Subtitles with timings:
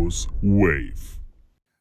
[0.00, 1.18] Garnicus Wave.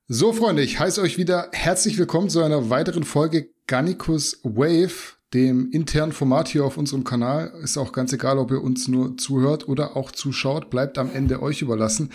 [0.09, 5.71] So, Freunde, ich heiße euch wieder herzlich willkommen zu einer weiteren Folge Garnicus Wave, dem
[5.71, 7.53] internen Format hier auf unserem Kanal.
[7.63, 11.41] Ist auch ganz egal, ob ihr uns nur zuhört oder auch zuschaut, bleibt am Ende
[11.41, 12.11] euch überlassen.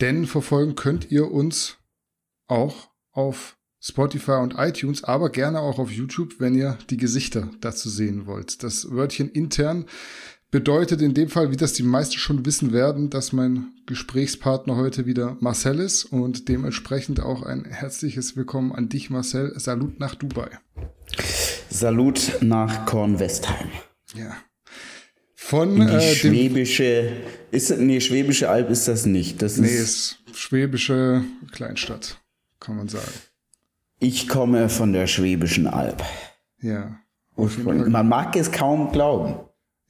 [0.00, 1.78] Denn verfolgen könnt ihr uns
[2.46, 7.88] auch auf Spotify und iTunes, aber gerne auch auf YouTube, wenn ihr die Gesichter dazu
[7.88, 8.62] sehen wollt.
[8.62, 9.86] Das Wörtchen intern
[10.52, 15.06] bedeutet in dem Fall, wie das die meisten schon wissen werden, dass mein Gesprächspartner heute
[15.06, 19.58] wieder Marcel ist und dementsprechend auch ein herzliches Willkommen an dich, Marcel.
[19.58, 20.50] Salut nach Dubai.
[21.70, 23.68] Salut nach Kornwestheim.
[24.14, 24.36] Ja.
[25.34, 27.12] Von die äh, schwäbische,
[27.50, 29.40] ist nee, schwäbische Alb ist das nicht.
[29.40, 32.20] Das nee, ist, ist schwäbische Kleinstadt,
[32.60, 33.10] kann man sagen.
[34.00, 36.02] ich komme von der schwäbischen Alb.
[36.60, 36.98] Ja.
[37.36, 39.34] Und man mag es kaum glauben.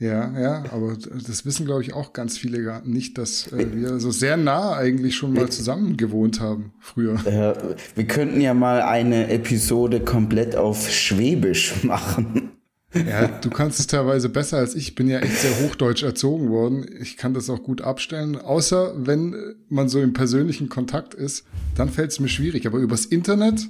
[0.03, 4.01] Ja, ja, aber das wissen, glaube ich, auch ganz viele gar nicht, dass äh, wir
[4.01, 7.25] so sehr nah eigentlich schon mal zusammen gewohnt haben früher.
[7.25, 7.55] Äh,
[7.95, 12.51] wir könnten ja mal eine Episode komplett auf Schwäbisch machen.
[12.95, 14.89] Ja, du kannst es teilweise besser als ich.
[14.89, 16.85] Ich bin ja echt sehr hochdeutsch erzogen worden.
[17.01, 18.37] Ich kann das auch gut abstellen.
[18.37, 19.37] Außer wenn
[19.69, 21.45] man so im persönlichen Kontakt ist,
[21.77, 22.67] dann fällt es mir schwierig.
[22.67, 23.69] Aber übers Internet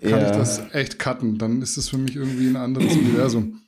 [0.00, 0.30] kann Ja.
[0.30, 1.38] ich das echt cutten.
[1.38, 3.62] Dann ist es für mich irgendwie ein anderes Universum.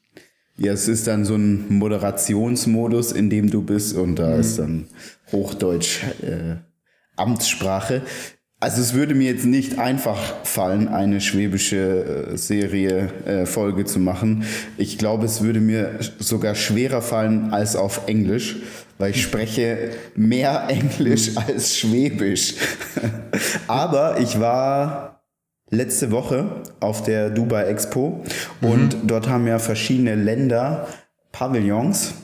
[0.58, 4.86] Ja, es ist dann so ein Moderationsmodus, in dem du bist und da ist dann
[5.32, 6.56] Hochdeutsch äh,
[7.16, 8.02] Amtssprache.
[8.60, 13.98] Also es würde mir jetzt nicht einfach fallen, eine schwäbische äh, Serie äh, Folge zu
[13.98, 14.44] machen.
[14.76, 18.58] Ich glaube, es würde mir sogar schwerer fallen als auf Englisch,
[18.98, 22.54] weil ich spreche mehr Englisch als Schwäbisch.
[23.66, 25.11] Aber ich war
[25.72, 28.22] letzte Woche auf der Dubai Expo
[28.60, 30.86] und dort haben ja verschiedene Länder
[31.32, 32.14] Pavillons.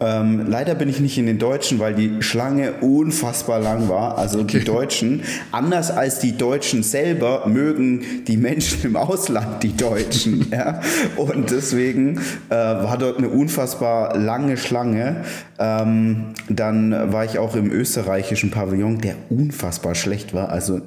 [0.00, 4.16] Ähm, leider bin ich nicht in den Deutschen, weil die Schlange unfassbar lang war.
[4.16, 10.46] Also die Deutschen, anders als die Deutschen selber, mögen die Menschen im Ausland die Deutschen.
[10.50, 10.80] ja?
[11.16, 15.24] Und deswegen äh, war dort eine unfassbar lange Schlange.
[15.58, 20.48] Ähm, dann war ich auch im österreichischen Pavillon, der unfassbar schlecht war.
[20.48, 20.80] Also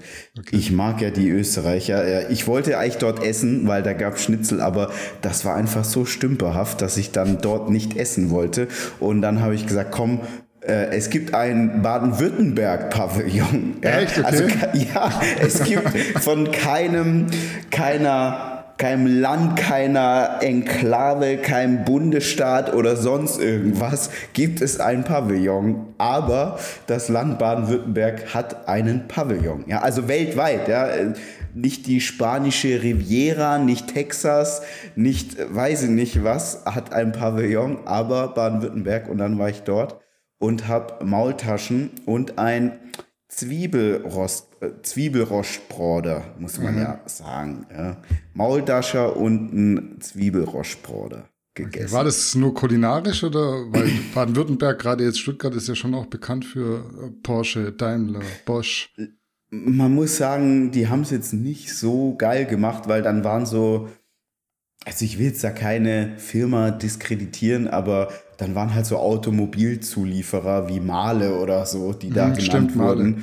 [0.49, 2.31] ich mag ja die Österreicher.
[2.31, 4.89] Ich wollte eigentlich dort essen, weil da gab Schnitzel, aber
[5.21, 8.67] das war einfach so stümperhaft, dass ich dann dort nicht essen wollte.
[9.03, 10.21] Und dann habe ich gesagt, komm,
[10.61, 13.75] äh, es gibt ein Baden-Württemberg-Pavillon.
[13.83, 14.17] Ja, Echt?
[14.17, 14.25] Okay.
[14.25, 14.43] Also
[14.93, 15.89] ja, es gibt
[16.21, 17.27] von keinem,
[17.69, 18.52] keiner,
[18.83, 25.93] keinem Land, keiner Enklave, keinem Bundesstaat oder sonst irgendwas gibt es ein Pavillon.
[25.97, 29.63] Aber das Land Baden-Württemberg hat einen Pavillon.
[29.67, 30.67] Ja, also weltweit.
[30.67, 30.89] Ja,
[31.53, 34.63] nicht die spanische Riviera, nicht Texas,
[34.97, 39.07] nicht weiß ich nicht was, hat ein Pavillon, aber Baden-Württemberg.
[39.07, 40.01] Und dann war ich dort
[40.39, 42.73] und habe Maultaschen und ein
[43.29, 47.65] Zwiebelrost, äh, Zwiebelrostbroder, muss man ja sagen.
[47.75, 47.97] Ja.
[48.33, 51.91] Maultascher und ein Zwiebelrostbroder gegessen.
[51.93, 53.41] War das nur kulinarisch oder?
[53.71, 58.93] Weil Baden-Württemberg, gerade jetzt Stuttgart, ist ja schon auch bekannt für äh, Porsche, Daimler, Bosch.
[59.49, 63.87] man muss sagen, die haben es jetzt nicht so geil gemacht, weil dann waren so,
[64.85, 70.79] also ich will jetzt da keine Firma diskreditieren, aber dann waren halt so Automobilzulieferer wie
[70.79, 73.15] Male oder so, die da Mhm, genannt stimmt, Mahle.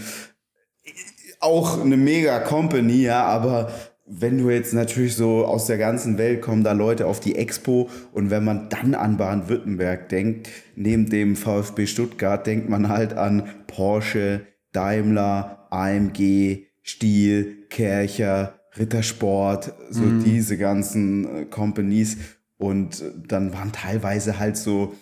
[1.40, 3.72] Auch eine mega Company, ja, aber
[4.06, 7.88] wenn du jetzt natürlich so aus der ganzen Welt kommen da Leute auf die Expo
[8.12, 13.48] und wenn man dann an Baden-Württemberg denkt, neben dem VfB Stuttgart, denkt man halt an
[13.68, 22.18] Porsche, Daimler, AMG, Stiel, Kercher, Rittersport, so diese ganzen äh, Companies.
[22.58, 24.94] Und äh, dann waren teilweise halt so,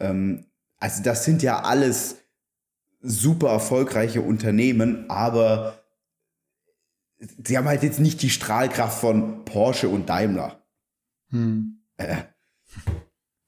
[0.00, 0.46] ähm,
[0.78, 2.16] also das sind ja alles
[3.00, 5.81] super erfolgreiche Unternehmen, aber
[7.44, 10.62] sie haben halt jetzt nicht die Strahlkraft von Porsche und Daimler.
[11.30, 11.78] Hm.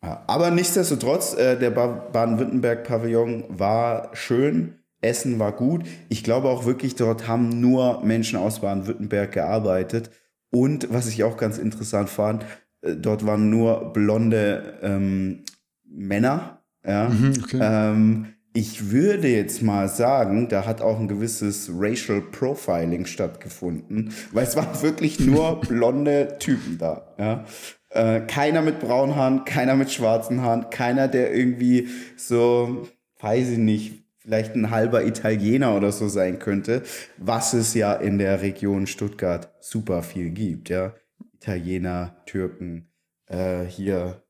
[0.03, 5.85] Ja, aber nichtsdestotrotz, äh, der ba Baden-Württemberg-Pavillon war schön, Essen war gut.
[6.09, 10.11] Ich glaube auch wirklich, dort haben nur Menschen aus Baden-Württemberg gearbeitet.
[10.51, 12.45] Und was ich auch ganz interessant fand,
[12.83, 15.45] äh, dort waren nur blonde ähm,
[15.85, 16.63] Männer.
[16.87, 17.09] Ja.
[17.09, 17.59] Mhm, okay.
[17.61, 24.45] Ähm, ich würde jetzt mal sagen, da hat auch ein gewisses Racial Profiling stattgefunden, weil
[24.45, 27.15] es waren wirklich nur blonde Typen da.
[27.19, 27.45] Ja?
[27.91, 32.87] Äh, keiner mit braunen Haaren, keiner mit schwarzen Haaren, keiner, der irgendwie so,
[33.21, 36.85] weiß ich nicht, vielleicht ein halber Italiener oder so sein könnte,
[37.19, 40.69] was es ja in der Region Stuttgart super viel gibt.
[40.69, 40.95] Ja?
[41.35, 42.89] Italiener, Türken,
[43.27, 44.24] äh, hier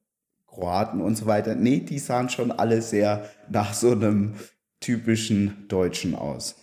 [0.55, 1.55] Kroaten und so weiter.
[1.55, 4.35] Nee, die sahen schon alle sehr nach so einem
[4.81, 6.57] typischen Deutschen aus.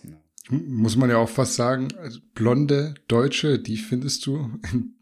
[0.48, 4.94] muss man ja auch fast sagen, also blonde Deutsche, die findest du in,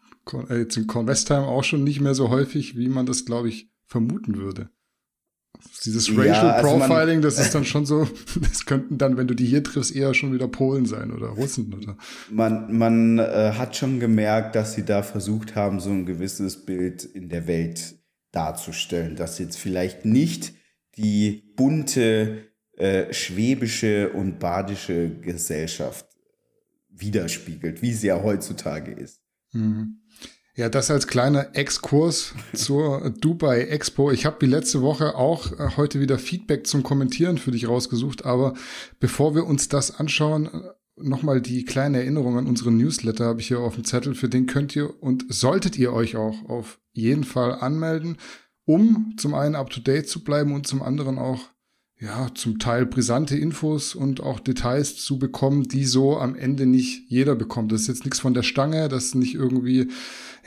[0.49, 3.71] äh, jetzt in Cornwestheim auch schon nicht mehr so häufig, wie man das, glaube ich,
[3.87, 4.71] vermuten würde.
[5.85, 8.09] Dieses Racial ja, also Profiling, man, das ist dann schon so,
[8.41, 11.75] das könnten dann, wenn du die hier triffst, eher schon wieder Polen sein oder Russen
[11.75, 11.99] oder.
[12.31, 17.05] Man, man äh, hat schon gemerkt, dass sie da versucht haben, so ein gewisses Bild
[17.05, 18.00] in der Welt
[18.33, 20.55] darzustellen, dass jetzt vielleicht nicht
[20.97, 26.07] die bunte äh, schwäbische und badische Gesellschaft
[26.89, 29.21] widerspiegelt, wie sie ja heutzutage ist.
[29.53, 30.01] Mhm.
[30.57, 34.11] Ja, das als kleiner Exkurs zur Dubai Expo.
[34.11, 38.25] Ich habe die letzte Woche auch äh, heute wieder Feedback zum Kommentieren für dich rausgesucht,
[38.25, 38.55] aber
[38.99, 40.61] bevor wir uns das anschauen, äh,
[41.03, 44.15] nochmal die kleine Erinnerung an unseren Newsletter habe ich hier auf dem Zettel.
[44.15, 48.17] Für den könnt ihr und solltet ihr euch auch auf jeden Fall anmelden,
[48.65, 51.51] um zum einen up to date zu bleiben und zum anderen auch
[52.01, 57.11] ja, zum Teil brisante Infos und auch Details zu bekommen, die so am Ende nicht
[57.11, 57.73] jeder bekommt.
[57.73, 59.89] Das ist jetzt nichts von der Stange, das ist nicht irgendwie,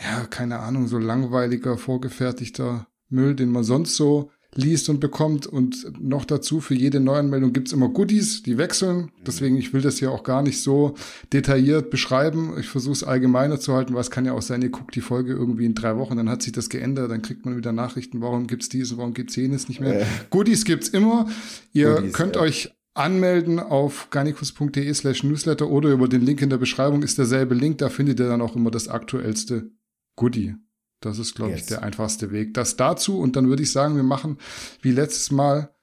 [0.04, 5.48] ja, keine Ahnung, so langweiliger, vorgefertigter Müll, den man sonst so liest und bekommt.
[5.48, 9.12] Und noch dazu, für jede Neuanmeldung gibt's immer Goodies, die wechseln.
[9.26, 10.96] Deswegen, ich will das hier auch gar nicht so
[11.32, 12.56] detailliert beschreiben.
[12.60, 15.02] Ich versuche es allgemeiner zu halten, weil es kann ja auch sein, ihr guckt die
[15.02, 18.22] Folge irgendwie in drei Wochen, dann hat sich das geändert, dann kriegt man wieder Nachrichten,
[18.22, 20.02] warum gibt's dies, warum gibt's jenes nicht mehr.
[20.02, 20.06] Äh.
[20.30, 21.28] Goodies gibt's immer.
[21.72, 22.42] Ihr Goodies, könnt ja.
[22.42, 27.56] euch anmelden auf garnicus.de slash newsletter oder über den Link in der Beschreibung ist derselbe
[27.56, 29.72] Link, da findet ihr dann auch immer das aktuellste
[30.16, 30.56] Goodie.
[31.06, 31.62] Das ist, glaube yes.
[31.62, 32.54] ich, der einfachste Weg.
[32.54, 34.38] Das dazu und dann würde ich sagen, wir machen
[34.82, 35.74] wie letztes Mal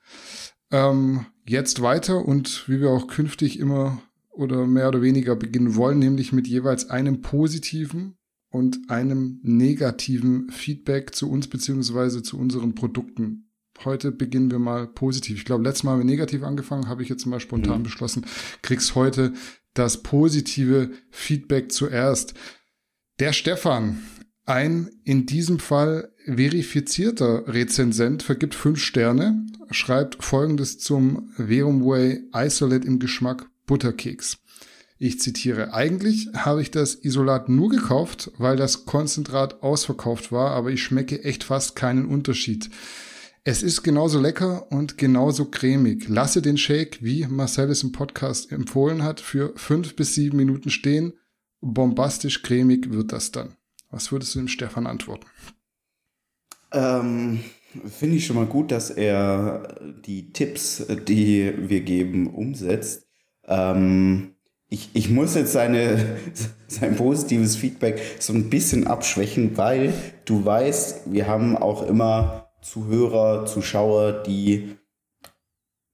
[0.70, 4.00] ähm, jetzt weiter und wie wir auch künftig immer
[4.30, 8.16] oder mehr oder weniger beginnen wollen, nämlich mit jeweils einem positiven
[8.50, 13.50] und einem negativen Feedback zu uns beziehungsweise zu unseren Produkten.
[13.84, 15.38] Heute beginnen wir mal positiv.
[15.38, 17.84] Ich glaube, letztes Mal haben wir negativ angefangen, habe ich jetzt mal spontan mhm.
[17.84, 18.26] beschlossen.
[18.62, 19.32] Kriegst heute
[19.74, 22.34] das positive Feedback zuerst.
[23.20, 24.02] Der Stefan
[24.50, 32.98] ein in diesem Fall verifizierter Rezensent vergibt fünf Sterne, schreibt folgendes zum Verumway Isolate im
[32.98, 34.38] Geschmack Butterkeks.
[34.98, 40.70] Ich zitiere, eigentlich habe ich das Isolat nur gekauft, weil das Konzentrat ausverkauft war, aber
[40.70, 42.68] ich schmecke echt fast keinen Unterschied.
[43.44, 46.08] Es ist genauso lecker und genauso cremig.
[46.08, 50.68] Lasse den Shake, wie Marcel es im Podcast empfohlen hat, für fünf bis sieben Minuten
[50.68, 51.14] stehen.
[51.62, 53.56] Bombastisch cremig wird das dann.
[53.90, 55.26] Was würdest du dem Stefan antworten?
[56.72, 57.40] Ähm,
[57.88, 63.06] Finde ich schon mal gut, dass er die Tipps, die wir geben, umsetzt.
[63.46, 64.34] Ähm,
[64.68, 66.18] ich, ich muss jetzt seine,
[66.68, 69.92] sein positives Feedback so ein bisschen abschwächen, weil
[70.24, 74.76] du weißt, wir haben auch immer Zuhörer, Zuschauer, die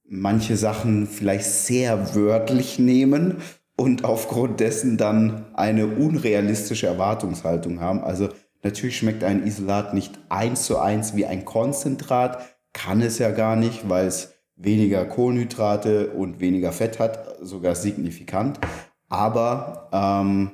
[0.09, 3.37] manche Sachen vielleicht sehr wörtlich nehmen
[3.77, 8.03] und aufgrund dessen dann eine unrealistische Erwartungshaltung haben.
[8.03, 8.29] Also
[8.63, 12.39] natürlich schmeckt ein Isolat nicht eins zu eins wie ein Konzentrat,
[12.73, 18.59] kann es ja gar nicht, weil es weniger Kohlenhydrate und weniger Fett hat, sogar signifikant.
[19.07, 20.51] Aber ähm,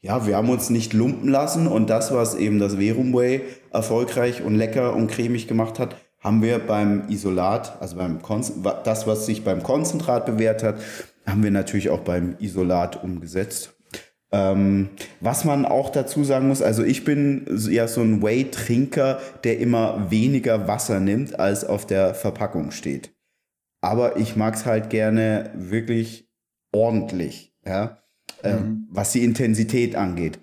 [0.00, 4.56] ja, wir haben uns nicht lumpen lassen und das, was eben das Verumway erfolgreich und
[4.56, 8.42] lecker und cremig gemacht hat, haben wir beim Isolat, also beim Kon
[8.84, 10.76] das, was sich beim Konzentrat bewährt hat,
[11.26, 13.74] haben wir natürlich auch beim Isolat umgesetzt.
[14.34, 14.88] Ähm,
[15.20, 20.10] was man auch dazu sagen muss, also ich bin ja so ein Whey-Trinker, der immer
[20.10, 23.14] weniger Wasser nimmt, als auf der Verpackung steht.
[23.80, 26.28] Aber ich mag es halt gerne wirklich
[26.72, 27.98] ordentlich, ja,
[28.42, 28.88] ähm, mhm.
[28.90, 30.40] was die Intensität angeht.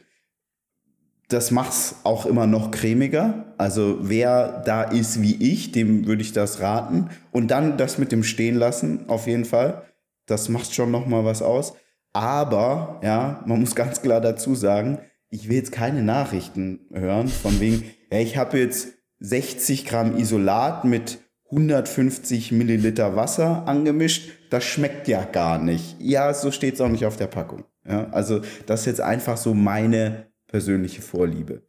[1.28, 3.54] Das macht es auch immer noch cremiger.
[3.58, 7.10] Also wer da ist wie ich, dem würde ich das raten.
[7.32, 9.84] Und dann das mit dem Stehen lassen, auf jeden Fall.
[10.26, 11.74] Das macht schon noch mal was aus.
[12.14, 15.00] Aber, ja, man muss ganz klar dazu sagen,
[15.30, 20.84] ich will jetzt keine Nachrichten hören von wegen, ja, ich habe jetzt 60 Gramm Isolat
[20.84, 21.20] mit
[21.52, 24.32] 150 Milliliter Wasser angemischt.
[24.50, 25.98] Das schmeckt ja gar nicht.
[26.00, 27.64] Ja, so steht es auch nicht auf der Packung.
[27.88, 31.64] Ja, also das ist jetzt einfach so meine persönliche Vorliebe.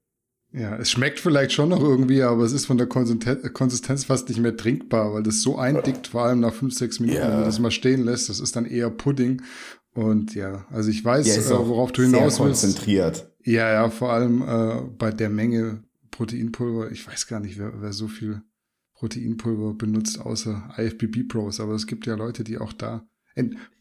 [0.55, 4.41] Ja, es schmeckt vielleicht schon noch irgendwie, aber es ist von der Konsistenz fast nicht
[4.41, 7.29] mehr trinkbar, weil das so eindickt, vor allem nach fünf, sechs Minuten, ja.
[7.29, 8.29] wenn man das mal stehen lässt.
[8.29, 9.41] Das ist dann eher Pudding.
[9.95, 12.63] Und ja, also ich weiß, ja, äh, worauf du hinaus sehr willst.
[12.63, 13.31] konzentriert.
[13.45, 16.91] Ja, ja, vor allem äh, bei der Menge Proteinpulver.
[16.93, 18.43] Ich weiß gar nicht, wer, wer so viel
[18.95, 21.61] Proteinpulver benutzt, außer IFBB-Pros.
[21.61, 23.07] Aber es gibt ja Leute, die auch da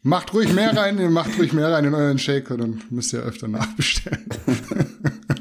[0.02, 3.48] Macht ruhig mehr rein, macht ruhig mehr rein in euren Shaker, dann müsst ihr öfter
[3.48, 4.26] nachbestellen.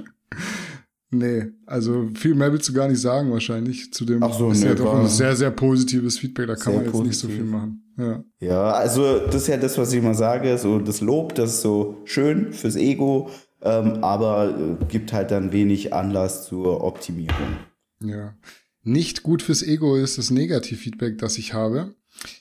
[1.12, 3.92] Nee, also viel mehr willst du gar nicht sagen wahrscheinlich.
[3.92, 6.74] Zu dem Ach so, ist nee, ja doch ein sehr, sehr positives Feedback, da kann
[6.74, 7.52] man jetzt sehr nicht so viel positiv.
[7.52, 7.82] machen.
[7.98, 8.24] Ja.
[8.38, 11.60] Ja, also das ist ja das, was ich immer sage, so das Lob, das ist
[11.62, 13.28] so schön fürs Ego,
[13.60, 17.56] ähm, aber äh, gibt halt dann wenig Anlass zur Optimierung.
[18.02, 18.34] Ja.
[18.82, 21.94] Nicht gut fürs Ego ist das Negativfeedback, das ich habe.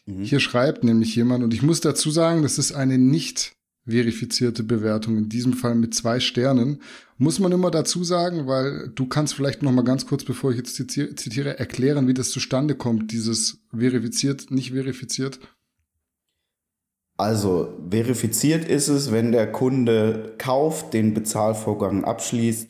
[0.05, 0.21] Mhm.
[0.21, 3.53] Hier schreibt nämlich jemand, und ich muss dazu sagen, das ist eine nicht
[3.85, 6.81] verifizierte Bewertung, in diesem Fall mit zwei Sternen.
[7.17, 10.57] Muss man immer dazu sagen, weil du kannst vielleicht noch mal ganz kurz, bevor ich
[10.57, 15.39] jetzt zitiere, erklären, wie das zustande kommt, dieses verifiziert, nicht verifiziert.
[17.17, 22.69] Also verifiziert ist es, wenn der Kunde kauft, den Bezahlvorgang abschließt,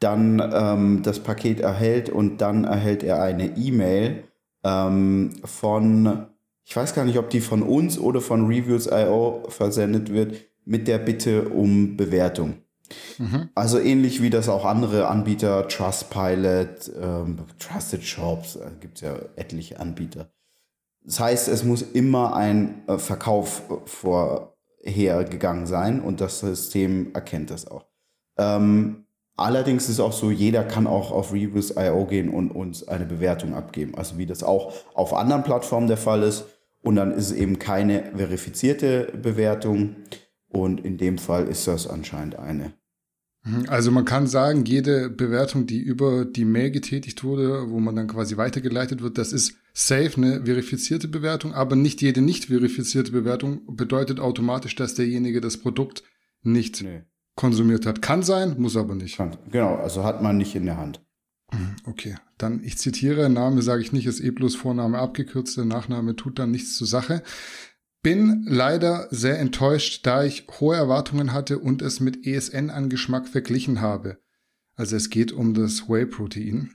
[0.00, 4.24] dann ähm, das Paket erhält und dann erhält er eine E-Mail
[4.64, 6.26] ähm, von,
[6.64, 10.98] ich weiß gar nicht, ob die von uns oder von Reviews.io versendet wird, mit der
[10.98, 12.64] Bitte um Bewertung.
[13.18, 13.50] Mhm.
[13.54, 19.16] Also ähnlich wie das auch andere Anbieter, Trustpilot, ähm, Trusted Shops, äh, gibt es ja
[19.36, 20.30] etliche Anbieter.
[21.04, 23.74] Das heißt, es muss immer ein äh, Verkauf äh,
[24.84, 27.86] vorhergegangen sein und das System erkennt das auch.
[28.38, 29.06] Ähm,
[29.36, 33.54] allerdings ist es auch so, jeder kann auch auf Reviews.io gehen und uns eine Bewertung
[33.54, 33.94] abgeben.
[33.94, 36.46] Also wie das auch auf anderen Plattformen der Fall ist.
[36.84, 39.96] Und dann ist es eben keine verifizierte Bewertung.
[40.48, 42.74] Und in dem Fall ist das anscheinend eine.
[43.44, 43.64] Mhm.
[43.68, 48.06] Also man kann sagen, jede Bewertung, die über die Mail getätigt wurde, wo man dann
[48.06, 53.62] quasi weitergeleitet wird, das ist safe eine verifizierte Bewertung, aber nicht jede nicht verifizierte Bewertung
[53.74, 56.04] bedeutet automatisch, dass derjenige das Produkt
[56.42, 57.02] nicht Nee.
[57.34, 58.02] konsumiert hat.
[58.02, 59.18] Kann sein, muss aber nicht.
[59.50, 61.00] Genau, also hat man nicht in der Hand.
[61.54, 65.64] Mhm, Okay, dann ich zitiere, Name sage ich nicht, ist eh bloß Vorname abgekürzt, der
[65.64, 67.22] Nachname tut dann nichts zur Sache.
[68.02, 73.28] Bin leider sehr enttäuscht, da ich hohe Erwartungen hatte und es mit ESN an Geschmack
[73.28, 74.18] verglichen habe.
[74.76, 76.74] Also es geht um das Whey-Protein.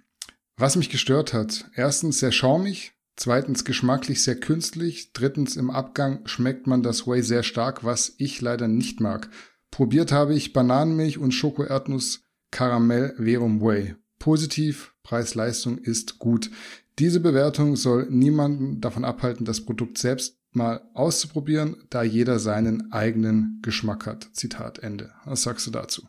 [0.58, 6.66] Was mich gestört hat, erstens sehr schaumig, zweitens geschmacklich sehr künstlich, drittens im Abgang schmeckt
[6.66, 9.30] man das Whey sehr stark, was ich leider nicht mag.
[9.70, 13.96] Probiert habe ich Bananenmilch und Schoko-Erdnuss Karamell Verum Whey.
[14.20, 16.52] Positiv, Preis-Leistung ist gut.
[17.00, 23.60] Diese Bewertung soll niemanden davon abhalten, das Produkt selbst mal auszuprobieren, da jeder seinen eigenen
[23.62, 24.30] Geschmack hat.
[24.34, 25.12] Zitat Ende.
[25.26, 26.08] Was sagst du dazu?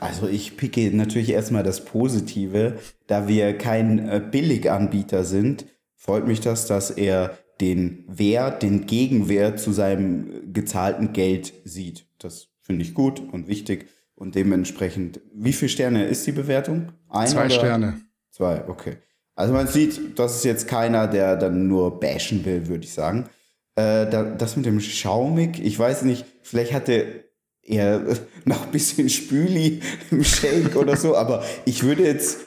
[0.00, 6.40] Also ich picke natürlich erstmal das Positive, da wir kein äh, Billiganbieter sind, freut mich
[6.40, 12.06] das, dass er den Wert, den Gegenwert zu seinem gezahlten Geld sieht.
[12.18, 13.86] Das finde ich gut und wichtig
[14.20, 16.92] und dementsprechend, wie viele Sterne ist die Bewertung?
[17.08, 17.54] Ein Zwei oder?
[17.54, 18.00] Sterne.
[18.30, 18.98] Zwei, okay.
[19.34, 23.30] Also man sieht, das ist jetzt keiner, der dann nur bashen will, würde ich sagen.
[23.76, 27.24] Äh, da, das mit dem Schaumig, ich weiß nicht, vielleicht hatte
[27.62, 28.02] er
[28.44, 32.40] noch ein bisschen Spüli im Shake oder so, aber ich würde jetzt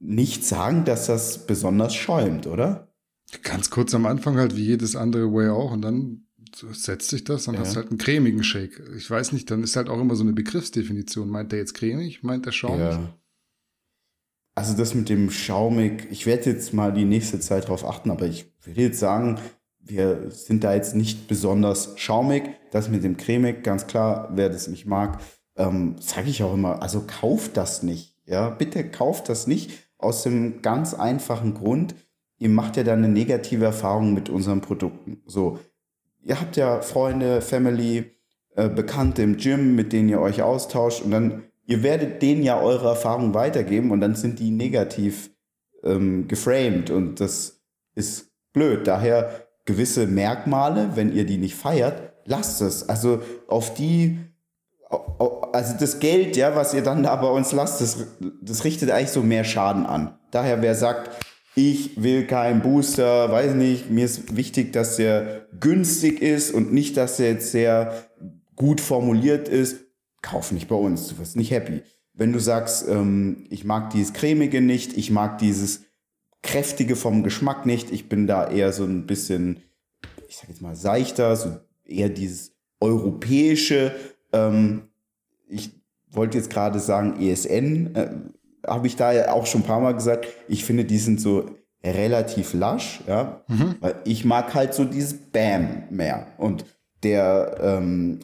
[0.00, 2.92] nicht sagen, dass das besonders schäumt, oder?
[3.44, 6.26] Ganz kurz am Anfang halt wie jedes andere Whey auch und dann
[6.72, 7.60] setzt sich das, dann Ja.
[7.60, 8.82] hast du halt einen cremigen Shake.
[8.96, 11.28] Ich weiß nicht, dann ist halt auch immer so eine Begriffsdefinition.
[11.28, 12.22] Meint der jetzt cremig?
[12.22, 12.80] Meint der schaumig?
[12.80, 13.14] Ja.
[14.54, 18.26] Also das mit dem Schaumig, ich werde jetzt mal die nächste Zeit drauf achten, aber
[18.26, 19.38] ich würde jetzt sagen,
[19.78, 22.42] wir sind da jetzt nicht besonders schaumig.
[22.70, 25.20] Das mit dem cremig, ganz klar, wer das nicht mag,
[25.56, 28.16] ähm, sage ich auch immer, also kauft das nicht.
[28.26, 31.94] Ja, bitte kauft das nicht aus dem ganz einfachen Grund,
[32.38, 35.22] ihr macht ja dann eine negative Erfahrung mit unseren Produkten.
[35.26, 35.58] So,
[36.22, 38.16] ihr habt ja Freunde, Family,
[38.56, 42.60] äh, Bekannte im Gym, mit denen ihr euch austauscht und dann, ihr werdet denen ja
[42.60, 45.30] eure Erfahrungen weitergeben und dann sind die negativ
[45.84, 47.60] ähm, geframed und das
[47.94, 48.86] ist blöd.
[48.86, 52.88] Daher gewisse Merkmale, wenn ihr die nicht feiert, lasst es.
[52.88, 54.18] Also auf die,
[55.52, 58.06] also das Geld, ja, was ihr dann da bei uns lasst, das,
[58.42, 60.18] das richtet eigentlich so mehr Schaden an.
[60.30, 61.10] Daher, wer sagt,
[61.54, 66.96] ich will keinen Booster, weiß nicht, mir ist wichtig, dass der günstig ist und nicht,
[66.96, 68.08] dass er jetzt sehr
[68.54, 69.84] gut formuliert ist,
[70.22, 71.82] kauf nicht bei uns, du wirst nicht happy.
[72.12, 75.84] Wenn du sagst, ähm, ich mag dieses cremige nicht, ich mag dieses
[76.42, 79.62] kräftige vom Geschmack nicht, ich bin da eher so ein bisschen,
[80.28, 83.94] ich sag jetzt mal seichter, so eher dieses europäische,
[84.32, 84.82] ähm,
[85.48, 85.70] ich
[86.10, 88.10] wollte jetzt gerade sagen ESN, äh,
[88.66, 91.50] habe ich da ja auch schon ein paar Mal gesagt, ich finde, die sind so
[91.82, 93.76] relativ lasch, ja, Mhm.
[94.04, 96.64] ich mag halt so dieses Bam mehr und
[97.02, 98.20] der, ähm,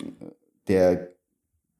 [0.68, 1.08] der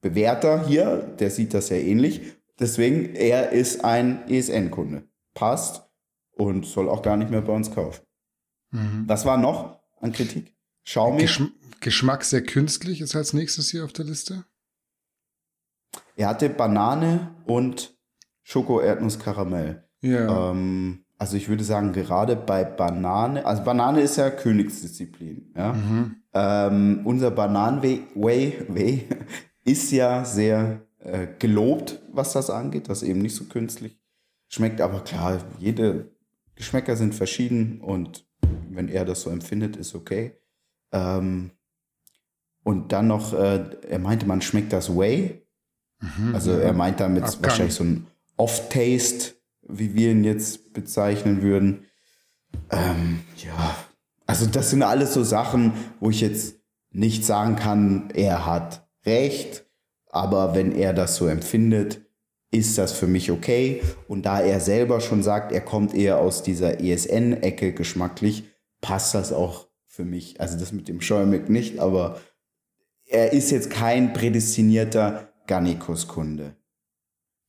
[0.01, 2.21] Bewerter hier, der sieht das ja ähnlich,
[2.59, 5.03] deswegen, er ist ein ESN-Kunde,
[5.35, 5.83] passt
[6.31, 8.01] und soll auch gar nicht mehr bei uns kaufen.
[8.71, 9.03] Mhm.
[9.07, 10.55] Was war noch an Kritik?
[10.83, 11.21] Schaumig?
[11.21, 11.45] Geschm
[11.79, 14.45] Geschmack sehr künstlich ist als nächstes hier auf der Liste.
[16.15, 17.95] Er hatte Banane und
[18.49, 19.83] Schoko, Erdnuss, Karamell.
[19.99, 20.51] Ja.
[20.51, 25.51] Ähm, also ich würde sagen, gerade bei Banane, also Banane ist ja Königsdisziplin.
[25.53, 25.73] Ja?
[25.73, 26.15] Mhm.
[26.33, 29.05] Ähm, unser Bananenway Way, Way
[29.65, 33.99] ist ja sehr äh, gelobt, was das angeht, was eben nicht so künstlich
[34.47, 34.79] schmeckt.
[34.79, 36.15] Aber klar, jede
[36.55, 38.25] Geschmäcker sind verschieden und
[38.69, 40.37] wenn er das so empfindet, ist okay.
[40.93, 41.51] Ähm,
[42.63, 45.45] und dann noch, äh, er meinte, man schmeckt das Way.
[45.99, 46.33] Mhm.
[46.33, 47.43] Also er meint damit Abgang.
[47.43, 51.85] wahrscheinlich so ein Off-Taste, wie wir ihn jetzt bezeichnen würden.
[52.71, 53.75] Ähm, ja,
[54.25, 56.55] also das sind alles so Sachen, wo ich jetzt
[56.91, 59.65] nicht sagen kann, er hat recht,
[60.09, 62.01] aber wenn er das so empfindet,
[62.51, 63.81] ist das für mich okay.
[64.07, 68.45] Und da er selber schon sagt, er kommt eher aus dieser ESN-Ecke geschmacklich,
[68.81, 70.39] passt das auch für mich.
[70.39, 72.19] Also das mit dem Schäumig nicht, aber
[73.05, 76.55] er ist jetzt kein prädestinierter Garnikus-Kunde.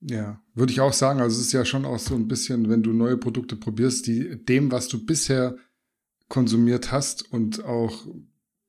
[0.00, 1.21] Ja, würde ich auch sagen.
[1.21, 4.45] Also es ist ja schon auch so ein bisschen, wenn du neue Produkte probierst, die
[4.45, 5.57] dem, was du bisher
[6.28, 8.07] konsumiert hast und auch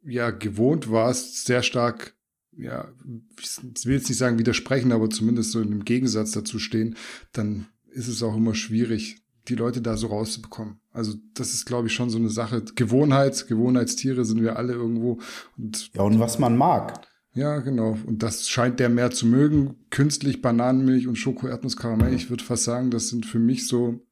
[0.04, 2.16] ja gewohnt warst, sehr stark,
[2.58, 2.92] ja,
[3.38, 6.96] ich will jetzt nicht sagen widersprechen, aber zumindest so in einem Gegensatz dazu stehen,
[7.32, 10.80] dann ist es auch immer schwierig, die Leute da so rauszubekommen.
[10.92, 12.64] Also das ist, glaube ich, schon so eine Sache.
[12.76, 15.20] Gewohnheit, Gewohnheitstiere sind wir alle irgendwo.
[15.58, 17.08] Und Ja, und was man mag.
[17.40, 17.98] Ja, genau.
[18.06, 19.76] Und das scheint der mehr zu mögen.
[19.90, 22.14] Künstlich Bananenmilch und Schoko, Erdnuss, Karamell.
[22.14, 24.06] Ich würde fast sagen, das sind für mich so.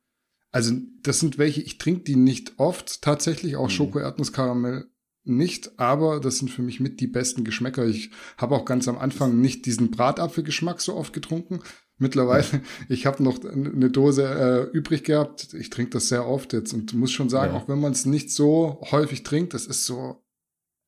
[0.51, 3.71] Also, das sind welche, ich trinke die nicht oft tatsächlich, auch Mhm.
[3.71, 4.85] Schoko, Erdnuss, Karamell
[5.29, 7.85] nicht, aber das sind für mich mit die besten Geschmäcker.
[7.85, 11.59] Ich habe auch ganz am Anfang nicht diesen Bratapfelgeschmack so oft getrunken.
[11.97, 12.45] Mittlerweile,
[12.89, 15.53] ich habe noch eine Dose äh, übrig gehabt.
[15.53, 17.59] Ich trinke das sehr oft jetzt und muss schon sagen, Ja.
[17.59, 20.23] auch wenn man es nicht so häufig trinkt, das ist so,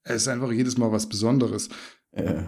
[0.03, 1.67] es ist einfach jedes Mal was Besonderes.
[2.11, 2.43] Äh,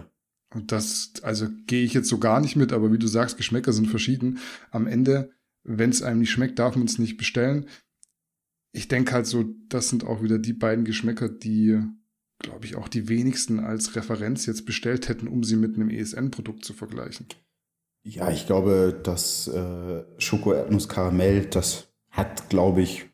[0.54, 3.72] Und das, also gehe ich jetzt so gar nicht mit, aber wie du sagst, Geschmäcker
[3.72, 4.38] sind verschieden.
[4.70, 5.32] Am Ende,
[5.64, 7.68] wenn es einem nicht schmeckt, darf man es nicht bestellen.
[8.72, 11.80] Ich denke halt so, das sind auch wieder die beiden Geschmäcker, die,
[12.38, 16.64] glaube ich, auch die wenigsten als Referenz jetzt bestellt hätten, um sie mit einem ESN-Produkt
[16.64, 17.26] zu vergleichen.
[18.04, 23.08] ja, ich glaube, das äh, Schoko, Erdnuss, Karamell, das hat, glaube ich,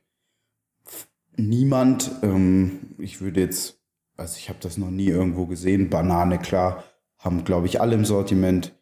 [1.37, 2.11] niemand.
[2.23, 3.78] Ähm, ich würde jetzt,
[4.19, 5.89] also ich habe das noch nie irgendwo gesehen.
[5.89, 6.85] Banane, klar,
[7.19, 8.75] haben, glaube ich, alle im Sortiment.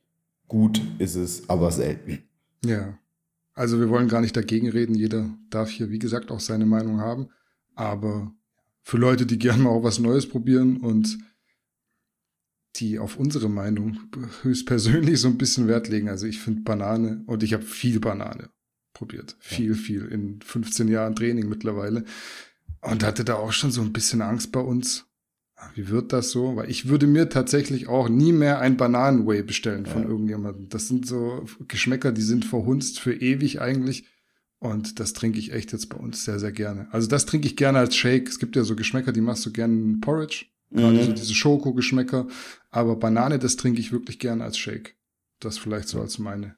[0.48, 2.24] Gut ist es, aber selten.
[2.64, 2.98] Ja.
[3.52, 4.94] Also wir wollen gar nicht dagegen reden.
[4.94, 7.28] Jeder darf hier, wie gesagt, auch seine Meinung haben.
[7.74, 8.32] Aber
[8.82, 11.18] für Leute, die gerne mal auch was Neues probieren und
[12.76, 13.98] die auf unsere Meinung
[14.42, 16.08] höchstpersönlich so ein bisschen Wert legen.
[16.08, 18.50] Also ich finde Banane und ich habe viel Banane
[18.92, 19.36] probiert.
[19.38, 22.04] Viel, viel in 15 Jahren Training mittlerweile.
[22.80, 25.06] Und hatte da auch schon so ein bisschen Angst bei uns.
[25.74, 26.56] Wie wird das so?
[26.56, 30.08] Weil ich würde mir tatsächlich auch nie mehr ein Bananenway bestellen von Ja.
[30.08, 30.68] irgendjemandem.
[30.68, 34.06] Das sind so Geschmäcker, die sind verhunzt für ewig eigentlich.
[34.58, 36.88] Und das trinke ich echt jetzt bei uns sehr, sehr gerne.
[36.92, 38.28] Also das trinke ich gerne als Shake.
[38.28, 40.46] Es gibt ja so Geschmäcker, die machst du gerne in Porridge.
[40.70, 42.26] Gerade so diese Schoko-Geschmäcker.
[42.70, 44.96] Aber Banane, das trinke ich wirklich gerne als Shake.
[45.40, 46.56] Das vielleicht so als meine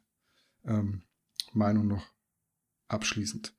[0.65, 1.03] ähm,
[1.53, 2.07] Meinung noch
[2.89, 3.53] abschließend.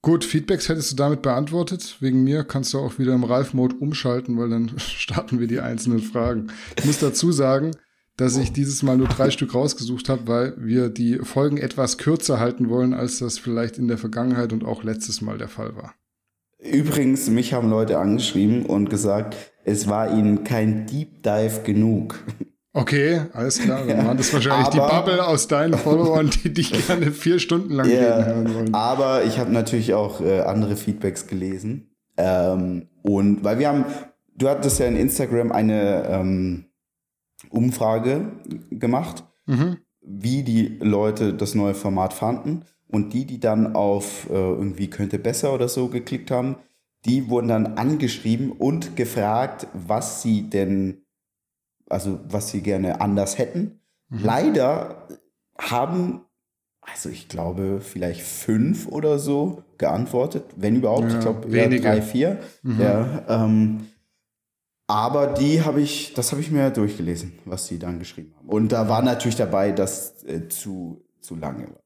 [0.00, 1.96] Gut, Feedbacks hättest du damit beantwortet.
[2.00, 6.00] Wegen mir kannst du auch wieder im Ralf-Mode umschalten, weil dann starten wir die einzelnen
[6.00, 6.48] Fragen.
[6.78, 7.72] Ich muss dazu sagen,
[8.16, 12.40] dass ich dieses Mal nur drei Stück rausgesucht habe, weil wir die Folgen etwas kürzer
[12.40, 15.94] halten wollen, als das vielleicht in der Vergangenheit und auch letztes Mal der Fall war.
[16.58, 22.18] Übrigens, mich haben Leute angeschrieben und gesagt, es war ihnen kein Deep Dive genug.
[22.80, 23.84] Okay, alles klar.
[23.86, 27.72] Dann waren das wahrscheinlich die Aber- Bubble aus deinen Followern, die dich gerne vier Stunden
[27.72, 28.74] lang reden hören wollen.
[28.74, 31.90] Aber ich habe natürlich auch äh, andere Feedbacks gelesen.
[32.16, 33.84] Ähm, und weil wir haben,
[34.36, 36.64] du hattest ja in Instagram eine ähm,
[37.50, 38.28] Umfrage
[38.70, 39.78] gemacht, Mhm.
[40.02, 42.62] wie die Leute das neue Format fanden.
[42.86, 46.56] Und die, die dann auf äh, irgendwie könnte besser oder so geklickt haben,
[47.06, 51.02] die wurden dann angeschrieben und gefragt, was sie denn,
[51.88, 53.80] also was sie gerne anders hätten.
[54.08, 54.24] Mhm.
[54.24, 55.08] Leider
[55.58, 56.22] haben,
[56.80, 61.10] also ich glaube, vielleicht fünf oder so geantwortet, wenn überhaupt.
[61.10, 62.40] Ja, ich glaube, drei, vier.
[62.62, 62.80] Mhm.
[62.80, 63.86] Ja, ähm,
[64.86, 68.48] aber die habe ich, das habe ich mir durchgelesen, was sie dann geschrieben haben.
[68.48, 71.82] Und da war natürlich dabei, dass äh, zu, zu lange war.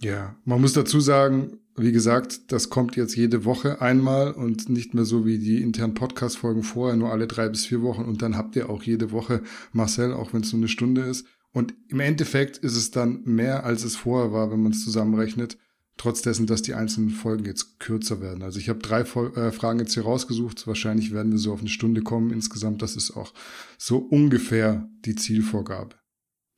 [0.00, 4.94] Ja, man muss dazu sagen, wie gesagt, das kommt jetzt jede Woche einmal und nicht
[4.94, 8.02] mehr so wie die internen Podcast-Folgen vorher, nur alle drei bis vier Wochen.
[8.02, 11.26] Und dann habt ihr auch jede Woche Marcel, auch wenn es nur eine Stunde ist.
[11.52, 15.58] Und im Endeffekt ist es dann mehr, als es vorher war, wenn man es zusammenrechnet.
[15.96, 18.42] Trotz dessen, dass die einzelnen Folgen jetzt kürzer werden.
[18.42, 20.66] Also ich habe drei Fol äh, Fragen jetzt hier rausgesucht.
[20.68, 22.82] Wahrscheinlich werden wir so auf eine Stunde kommen insgesamt.
[22.82, 23.34] Das ist auch
[23.78, 25.96] so ungefähr die Zielvorgabe.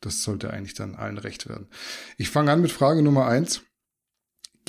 [0.03, 1.69] Das sollte eigentlich dann allen recht werden.
[2.19, 3.63] Ich fange an mit Frage Nummer eins.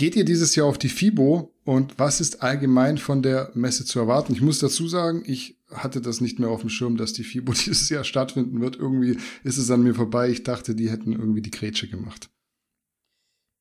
[0.01, 3.99] Geht ihr dieses Jahr auf die FIBO und was ist allgemein von der Messe zu
[3.99, 4.33] erwarten?
[4.33, 7.51] Ich muss dazu sagen, ich hatte das nicht mehr auf dem Schirm, dass die FIBO
[7.65, 8.77] dieses Jahr stattfinden wird.
[8.77, 10.29] Irgendwie ist es an mir vorbei.
[10.29, 12.31] Ich dachte, die hätten irgendwie die Grätsche gemacht.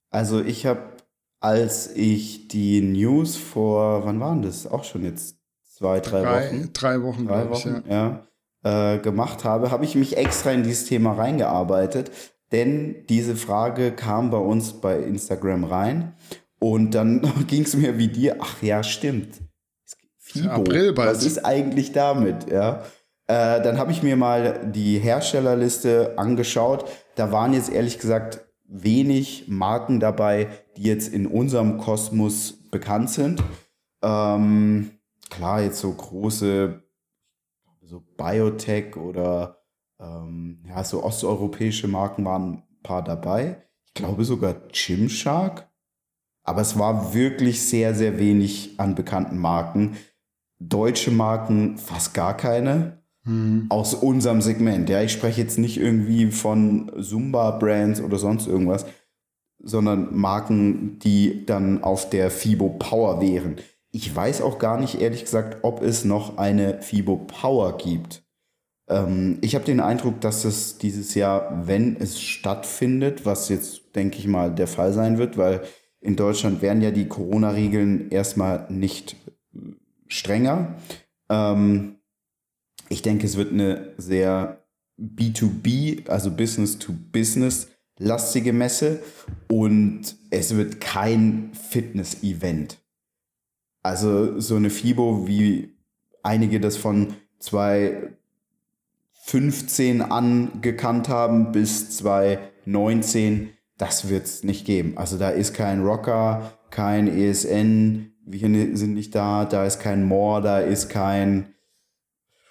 [0.08, 0.80] Also ich habe,
[1.40, 4.66] als ich die News vor, wann waren das?
[4.66, 5.36] Auch schon jetzt
[5.74, 6.70] zwei, drei, drei Wochen.
[6.72, 8.26] Drei Wochen, drei Wochen, ich, ja.
[8.62, 12.10] ja äh, gemacht habe, habe ich mich extra in dieses Thema reingearbeitet,
[12.52, 16.14] denn diese Frage kam bei uns bei Instagram rein
[16.58, 19.40] und dann ging es mir wie dir, ach ja, stimmt.
[20.18, 21.10] FIBO, April bald.
[21.10, 22.50] Was ist eigentlich damit?
[22.50, 22.84] Ja.
[23.26, 26.84] Äh, dann habe ich mir mal die Herstellerliste angeschaut.
[27.16, 33.42] Da waren jetzt ehrlich gesagt wenig Marken dabei, die jetzt in unserem Kosmos bekannt sind.
[34.02, 34.90] Ähm,
[35.28, 36.82] klar, jetzt so große,
[37.82, 39.59] so Biotech oder
[40.00, 43.62] ähm, ja, so osteuropäische Marken waren ein paar dabei.
[43.86, 45.68] Ich glaube sogar Gymshark.
[46.42, 49.96] Aber es war wirklich sehr, sehr wenig an bekannten Marken.
[50.58, 53.02] Deutsche Marken fast gar keine.
[53.24, 53.66] Mhm.
[53.68, 54.88] Aus unserem Segment.
[54.88, 58.86] Ja, ich spreche jetzt nicht irgendwie von Zumba-Brands oder sonst irgendwas,
[59.62, 63.56] sondern Marken, die dann auf der FIBO Power wären.
[63.92, 68.22] Ich weiß auch gar nicht, ehrlich gesagt, ob es noch eine FIBO Power gibt.
[68.90, 74.18] Ähm, ich habe den Eindruck, dass es dieses Jahr, wenn es stattfindet, was jetzt, denke
[74.18, 75.62] ich mal, der Fall sein wird, weil
[76.00, 79.16] in Deutschland werden ja die Corona-Regeln erstmal nicht
[80.08, 80.74] strenger.
[81.30, 81.96] Ähm,
[82.88, 84.64] ich denke, es wird eine sehr
[84.98, 89.02] B2B, also Business to Business lastige Messe
[89.48, 92.78] und es wird kein Fitness-Event.
[93.82, 95.76] Also so eine FIBO, wie
[96.22, 97.14] einige das von
[99.30, 104.98] 2015 angekannt haben bis 2019, das wird es nicht geben.
[104.98, 110.42] Also da ist kein Rocker, kein ESN, wir sind nicht da, da ist kein More,
[110.42, 111.54] da ist kein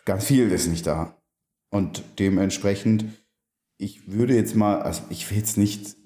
[0.06, 1.22] ganz viel ist nicht da.
[1.70, 3.06] Und dementsprechend,
[3.78, 5.98] ich würde jetzt mal, also ich will jetzt nicht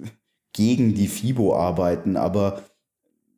[0.54, 2.64] gegen die FIBO arbeiten, aber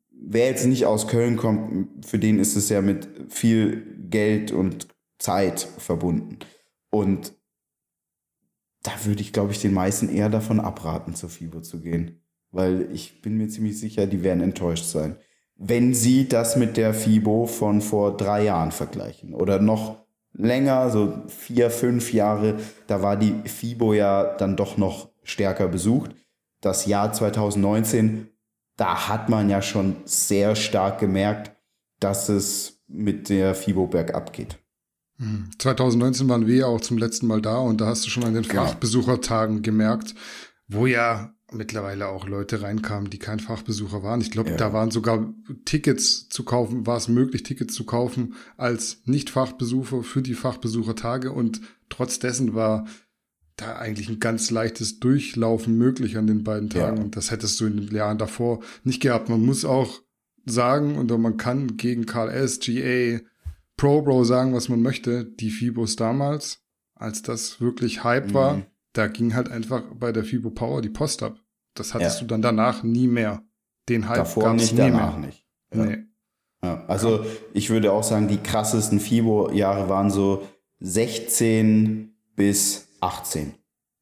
[0.10, 4.88] wer jetzt nicht aus Köln kommt, für den ist es ja mit viel Geld und
[5.20, 6.40] Zeit verbunden.
[6.90, 7.34] Und
[8.84, 12.22] da würde ich, glaube ich, den meisten eher davon abraten, zur FIBO zu gehen.
[12.52, 15.18] Weil ich bin mir ziemlich sicher, die werden enttäuscht sein.
[15.56, 21.24] Wenn sie das mit der FIBO von vor drei Jahren vergleichen oder noch länger, so
[21.28, 26.12] vier, fünf Jahre, da war die FIBO ja dann doch noch stärker besucht.
[26.62, 28.30] Das Jahr 2019,
[28.78, 31.56] da hat man ja schon sehr stark gemerkt,
[32.00, 34.60] dass es mit der FIBO bergab geht.
[35.60, 36.30] 2019 hm.
[36.30, 38.44] waren wir ja auch zum letzten Mal da und da hast du schon an den
[38.44, 38.66] genau.
[38.66, 40.14] Fachbesuchertagen gemerkt,
[40.68, 44.20] wo ja mittlerweile auch Leute reinkamen, die kein Fachbesucher waren.
[44.20, 44.58] Ich glaube, ja.
[44.58, 50.22] da waren sogar Tickets zu kaufen, war es möglich, Tickets zu kaufen als Nicht-Fachbesucher für
[50.22, 52.86] die Fachbesuchertage und trotz dessen war
[53.58, 56.98] da eigentlich ein ganz leichtes Durchlaufen möglich an den beiden Tagen.
[56.98, 57.04] Ja.
[57.04, 59.30] Und das hättest du in den Jahren davor nicht gehabt.
[59.30, 60.02] Man muss auch
[60.46, 63.20] sagen, und man kann gegen KLS, GA,
[63.78, 65.26] ProBro sagen, was man möchte.
[65.26, 66.62] Die Fibos damals,
[66.96, 68.34] als das wirklich Hype mhm.
[68.34, 68.62] war,
[68.94, 71.38] da ging halt einfach bei der Fibo Power die Post ab.
[71.74, 72.22] Das hattest ja.
[72.22, 73.44] du dann danach nie mehr.
[73.90, 75.28] Den Hype Davor nicht, nie danach mehr.
[75.28, 75.46] nicht.
[75.74, 75.86] Ja.
[75.86, 75.98] Nee.
[76.64, 80.48] Ja, also ich würde auch sagen, die krassesten Fibo-Jahre waren so
[80.80, 83.54] 16 bis 18.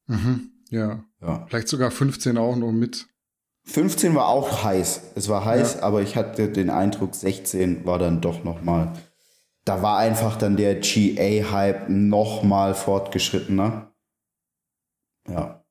[0.06, 1.04] Mhm, ja.
[1.48, 3.06] Vielleicht sogar 15 auch noch mit.
[3.64, 5.12] 15 war auch heiß.
[5.14, 8.92] Es war heiß, aber ich hatte den Eindruck, 16 war dann doch noch mal.
[9.64, 13.94] Da war einfach dann der GA-Hype noch mal fortgeschrittener.
[15.28, 15.64] Ja.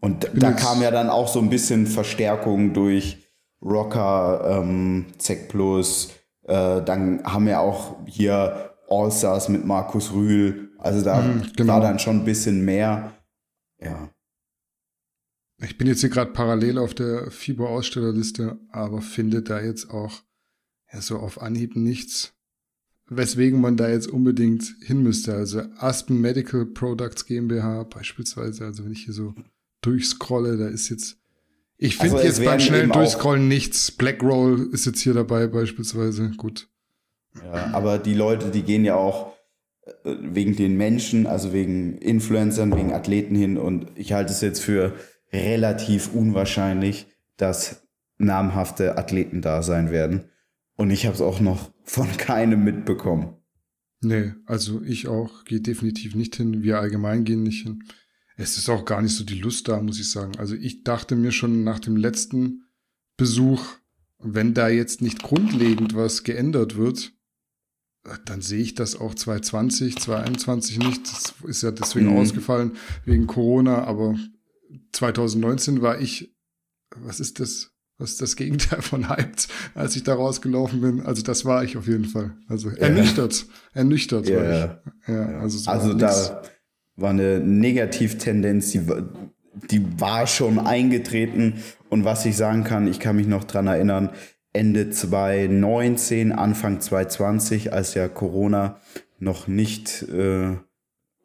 [0.00, 3.28] Und da kam ja dann auch so ein bisschen Verstärkung durch
[3.62, 6.10] Rocker, ähm, Zek Plus.
[6.42, 10.72] Äh, dann haben wir auch hier All-Stars mit Markus Rühl.
[10.78, 11.74] Also da mhm, genau.
[11.74, 13.12] war dann schon ein bisschen mehr.
[13.80, 14.10] Ja.
[15.58, 20.22] Ich bin jetzt hier gerade parallel auf der FIBO-Ausstellerliste, aber finde da jetzt auch
[20.92, 22.34] ja, so auf Anhieb nichts,
[23.16, 25.34] weswegen man da jetzt unbedingt hin müsste.
[25.34, 29.34] Also Aspen Medical Products GmbH beispielsweise, also wenn ich hier so
[29.80, 31.18] durchscrolle, da ist jetzt,
[31.78, 33.90] ich finde also jetzt beim schnellen Durchscrollen nichts.
[33.90, 36.68] Blackroll ist jetzt hier dabei beispielsweise, gut.
[37.42, 39.34] Ja, aber die Leute, die gehen ja auch
[40.04, 44.60] äh, wegen den Menschen, also wegen Influencern, wegen Athleten hin und ich halte es jetzt
[44.60, 44.94] für
[45.32, 47.82] relativ unwahrscheinlich, dass
[48.18, 50.24] namhafte Athleten da sein werden.
[50.76, 53.36] Und ich habe es auch noch von keinem mitbekommen.
[54.00, 56.62] Nee, also ich auch, gehe definitiv nicht hin.
[56.62, 57.84] Wir allgemein gehen nicht hin.
[58.36, 60.36] Es ist auch gar nicht so die Lust da, muss ich sagen.
[60.38, 62.64] Also ich dachte mir schon nach dem letzten
[63.16, 63.64] Besuch,
[64.18, 67.12] wenn da jetzt nicht grundlegend was geändert wird,
[68.24, 71.02] dann sehe ich das auch 2020, 2021 nicht.
[71.12, 72.16] Das ist ja deswegen mhm.
[72.16, 72.72] ausgefallen
[73.04, 74.18] wegen Corona, aber
[74.92, 76.34] 2019 war ich,
[76.96, 77.71] was ist das?
[78.02, 81.02] Was das Gegenteil von hyped, als ich da rausgelaufen bin?
[81.02, 82.32] Also das war ich auf jeden Fall.
[82.48, 83.80] Also ernüchtert, ja.
[83.80, 84.36] ernüchtert ja.
[84.36, 85.08] war ich.
[85.08, 86.42] Ja, also, so also da
[86.96, 88.82] war eine Negativtendenz, die,
[89.70, 91.62] die war schon eingetreten.
[91.90, 94.10] Und was ich sagen kann, ich kann mich noch dran erinnern,
[94.52, 98.80] Ende 2019, Anfang 2020, als ja Corona
[99.20, 100.56] noch nicht äh,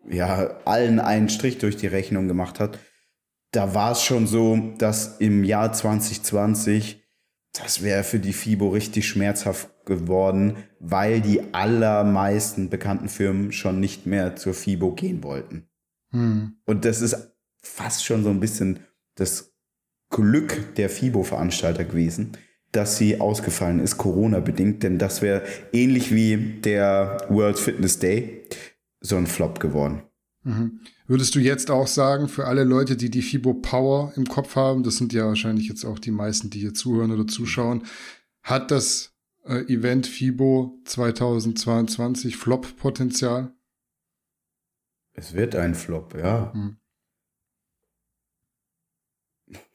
[0.10, 2.78] ja, allen einen Strich durch die Rechnung gemacht hat,
[3.58, 7.04] da war es schon so, dass im Jahr 2020,
[7.54, 14.06] das wäre für die FIBO richtig schmerzhaft geworden, weil die allermeisten bekannten Firmen schon nicht
[14.06, 15.68] mehr zur FIBO gehen wollten.
[16.12, 16.58] Hm.
[16.68, 18.82] Und das ist fast schon so ein bisschen
[19.16, 19.56] das
[20.12, 22.34] Glück der FIBO-Veranstalter gewesen,
[22.72, 25.42] dass sie ausgefallen ist, Corona-bedingt, denn das wäre
[25.74, 28.44] ähnlich wie der World Fitness Day
[29.00, 30.04] so ein Flop geworden.
[30.44, 30.82] Mhm.
[31.08, 34.84] Würdest du jetzt auch sagen, für alle Leute, die die FIBO Power im Kopf haben,
[34.84, 37.86] das sind ja wahrscheinlich jetzt auch die meisten, die hier zuhören oder zuschauen,
[38.44, 39.16] hat das
[39.46, 43.54] äh, Event FIBO 2022 Flop-Potenzial?
[45.14, 46.52] Es wird ein Flop, ja.
[46.54, 46.78] Mhm.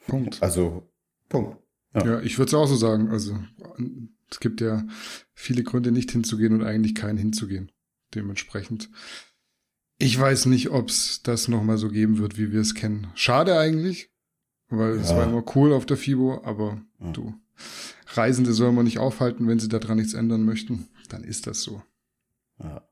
[0.06, 0.42] Punkt.
[0.42, 0.92] Also,
[1.28, 1.56] Punkt.
[1.94, 3.10] Ja, ja ich würde es auch so sagen.
[3.10, 3.38] Also
[4.30, 4.84] es gibt ja
[5.34, 7.72] viele Gründe, nicht hinzugehen und eigentlich keinen hinzugehen.
[8.14, 8.90] Dementsprechend.
[10.02, 13.06] Ich weiß nicht, ob es das nochmal so geben wird, wie wir es kennen.
[13.14, 14.10] Schade eigentlich,
[14.68, 17.12] weil es war immer cool auf der FIBO, aber ja.
[17.12, 17.34] du,
[18.08, 20.88] Reisende soll man nicht aufhalten, wenn sie daran nichts ändern möchten.
[21.08, 21.82] Dann ist das so.
[22.58, 22.82] Ja.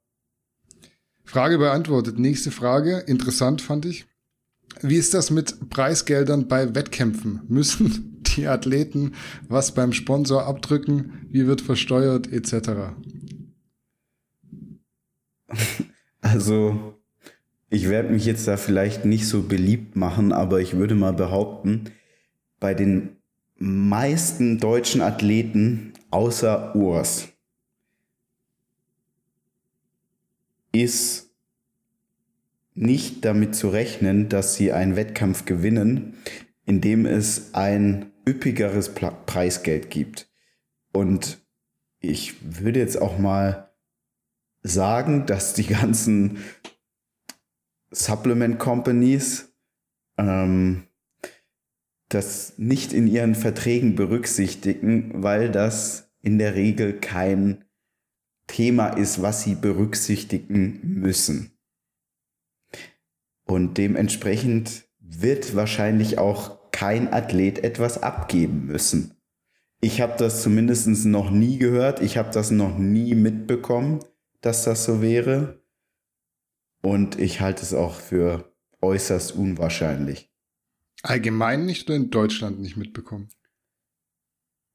[1.24, 2.20] Frage beantwortet.
[2.20, 2.98] Nächste Frage.
[2.98, 4.06] Interessant fand ich.
[4.80, 7.40] Wie ist das mit Preisgeldern bei Wettkämpfen?
[7.48, 9.14] Müssen die Athleten
[9.48, 11.26] was beim Sponsor abdrücken?
[11.28, 12.94] Wie wird versteuert etc.?
[16.22, 16.99] Also,
[17.70, 21.92] ich werde mich jetzt da vielleicht nicht so beliebt machen, aber ich würde mal behaupten,
[22.58, 23.16] bei den
[23.56, 27.28] meisten deutschen Athleten außer Urs
[30.72, 31.30] ist
[32.74, 36.14] nicht damit zu rechnen, dass sie einen Wettkampf gewinnen,
[36.64, 40.28] in dem es ein üppigeres Preisgeld gibt.
[40.92, 41.38] Und
[42.00, 43.70] ich würde jetzt auch mal
[44.62, 46.38] sagen, dass die ganzen
[47.90, 49.52] Supplement Companies
[50.16, 50.84] ähm,
[52.08, 57.64] das nicht in ihren Verträgen berücksichtigen, weil das in der Regel kein
[58.46, 61.52] Thema ist, was sie berücksichtigen müssen.
[63.44, 69.14] Und dementsprechend wird wahrscheinlich auch kein Athlet etwas abgeben müssen.
[69.80, 74.00] Ich habe das zumindest noch nie gehört, ich habe das noch nie mitbekommen,
[74.40, 75.59] dass das so wäre.
[76.82, 80.30] Und ich halte es auch für äußerst unwahrscheinlich.
[81.02, 83.28] Allgemein nicht oder in Deutschland nicht mitbekommen?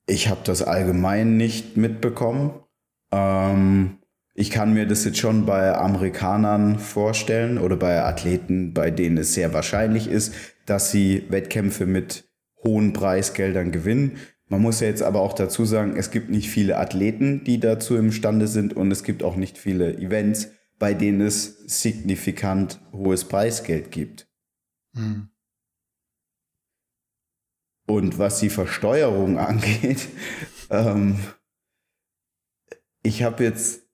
[0.07, 2.59] Ich habe das allgemein nicht mitbekommen.
[3.11, 3.97] Ähm,
[4.33, 9.33] ich kann mir das jetzt schon bei Amerikanern vorstellen oder bei Athleten, bei denen es
[9.33, 10.33] sehr wahrscheinlich ist,
[10.65, 12.29] dass sie Wettkämpfe mit
[12.63, 14.17] hohen Preisgeldern gewinnen.
[14.47, 17.95] Man muss ja jetzt aber auch dazu sagen, es gibt nicht viele Athleten, die dazu
[17.95, 23.91] imstande sind und es gibt auch nicht viele Events, bei denen es signifikant hohes Preisgeld
[23.91, 24.27] gibt.
[24.93, 25.29] Hm.
[27.87, 30.07] Und was die Versteuerung angeht,
[30.69, 31.19] ähm,
[33.03, 33.85] ich habe jetzt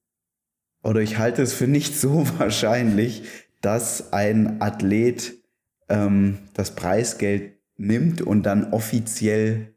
[0.83, 3.23] oder ich halte es für nicht so wahrscheinlich,
[3.61, 5.33] dass ein Athlet
[5.89, 9.75] ähm, das Preisgeld nimmt und dann offiziell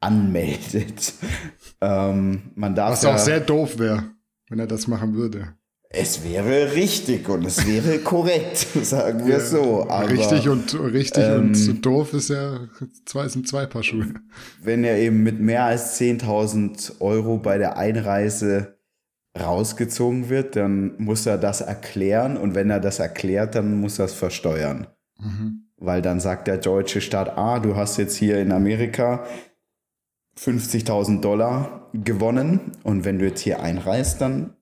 [0.00, 1.14] anmeldet.
[1.80, 4.10] ähm, man darf Was ja, auch sehr doof wäre,
[4.48, 5.54] wenn er das machen würde.
[5.94, 9.86] Es wäre richtig und es wäre korrekt, sagen wir ja, so.
[9.90, 12.60] Aber, richtig und richtig ähm, und doof ist ja
[13.04, 14.14] zwei sind zwei Paar Schuhe.
[14.62, 18.78] Wenn er eben mit mehr als 10.000 Euro bei der Einreise
[19.38, 24.06] rausgezogen wird, dann muss er das erklären und wenn er das erklärt, dann muss er
[24.06, 24.86] es versteuern.
[25.18, 25.66] Mhm.
[25.76, 29.24] Weil dann sagt der deutsche Staat, ah, du hast jetzt hier in Amerika
[30.38, 34.56] 50.000 Dollar gewonnen und wenn du jetzt hier einreist, dann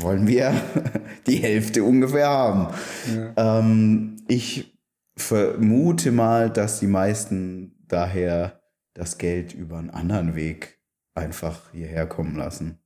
[0.00, 0.54] wollen wir
[1.26, 2.74] die Hälfte ungefähr haben.
[3.14, 3.60] Ja.
[3.60, 4.78] Ähm, ich
[5.16, 8.60] vermute mal, dass die meisten daher
[8.94, 10.80] das Geld über einen anderen Weg
[11.14, 12.78] einfach hierher kommen lassen.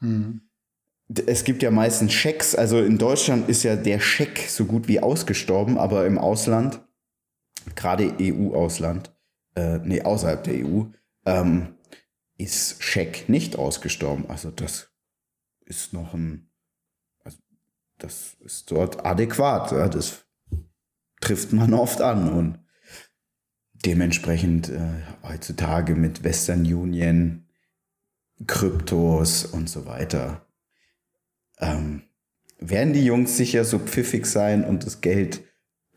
[0.00, 0.40] Mhm.
[1.26, 2.54] es gibt ja meistens Schecks.
[2.54, 6.80] Also in Deutschland ist ja der Scheck so gut wie ausgestorben, aber im Ausland,
[7.74, 9.14] gerade EU-Ausland,
[9.56, 10.84] äh, nee, außerhalb der EU,
[11.26, 11.74] ähm,
[12.38, 14.24] ist Scheck nicht ausgestorben.
[14.28, 14.89] Also das
[15.70, 16.50] ist noch ein,
[17.24, 17.38] also
[17.98, 19.72] das ist dort adäquat.
[19.72, 20.26] Ja, das
[21.20, 22.58] trifft man oft an und
[23.72, 27.46] dementsprechend äh, heutzutage mit Western Union,
[28.46, 30.46] Kryptos und so weiter
[31.58, 32.02] ähm,
[32.58, 35.42] werden die Jungs sicher so pfiffig sein und das Geld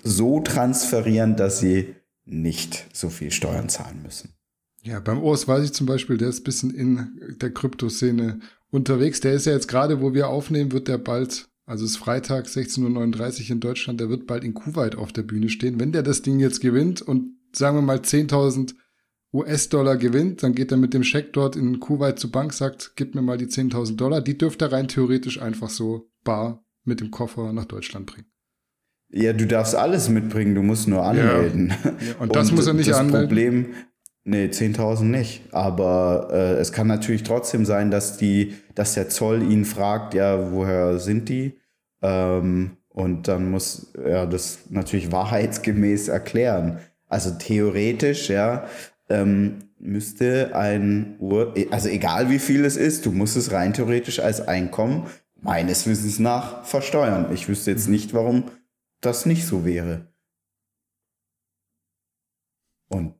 [0.01, 4.33] so transferieren, dass sie nicht so viel Steuern zahlen müssen.
[4.83, 9.21] Ja, beim Urs weiß ich zum Beispiel, der ist ein bisschen in der Kryptoszene unterwegs.
[9.21, 12.47] Der ist ja jetzt gerade, wo wir aufnehmen, wird der bald, also es ist Freitag
[12.47, 15.79] 16.39 Uhr in Deutschland, der wird bald in Kuwait auf der Bühne stehen.
[15.79, 18.75] Wenn der das Ding jetzt gewinnt und sagen wir mal 10.000
[19.33, 23.15] US-Dollar gewinnt, dann geht er mit dem Scheck dort in Kuwait zur Bank, sagt, gib
[23.15, 24.21] mir mal die 10.000 Dollar.
[24.21, 28.27] Die dürfte er rein theoretisch einfach so bar mit dem Koffer nach Deutschland bringen.
[29.09, 31.69] Ja, du darfst alles mitbringen, du musst nur anmelden.
[31.69, 31.91] Ja.
[31.91, 33.27] Ja, und das und muss er nicht das anmelden.
[33.27, 33.73] Problem,
[34.23, 35.53] nee, 10.000 nicht.
[35.53, 40.51] Aber äh, es kann natürlich trotzdem sein, dass die, dass der Zoll ihn fragt, ja,
[40.51, 41.59] woher sind die?
[42.01, 46.79] Ähm, und dann muss er das natürlich wahrheitsgemäß erklären.
[47.07, 48.67] Also theoretisch, ja,
[49.09, 54.19] ähm, müsste ein Ur, also egal wie viel es ist, du musst es rein theoretisch
[54.19, 55.07] als Einkommen
[55.41, 57.31] meines Wissens nach versteuern.
[57.33, 58.45] Ich wüsste jetzt nicht, warum
[59.01, 60.07] das nicht so wäre.
[62.87, 63.15] Und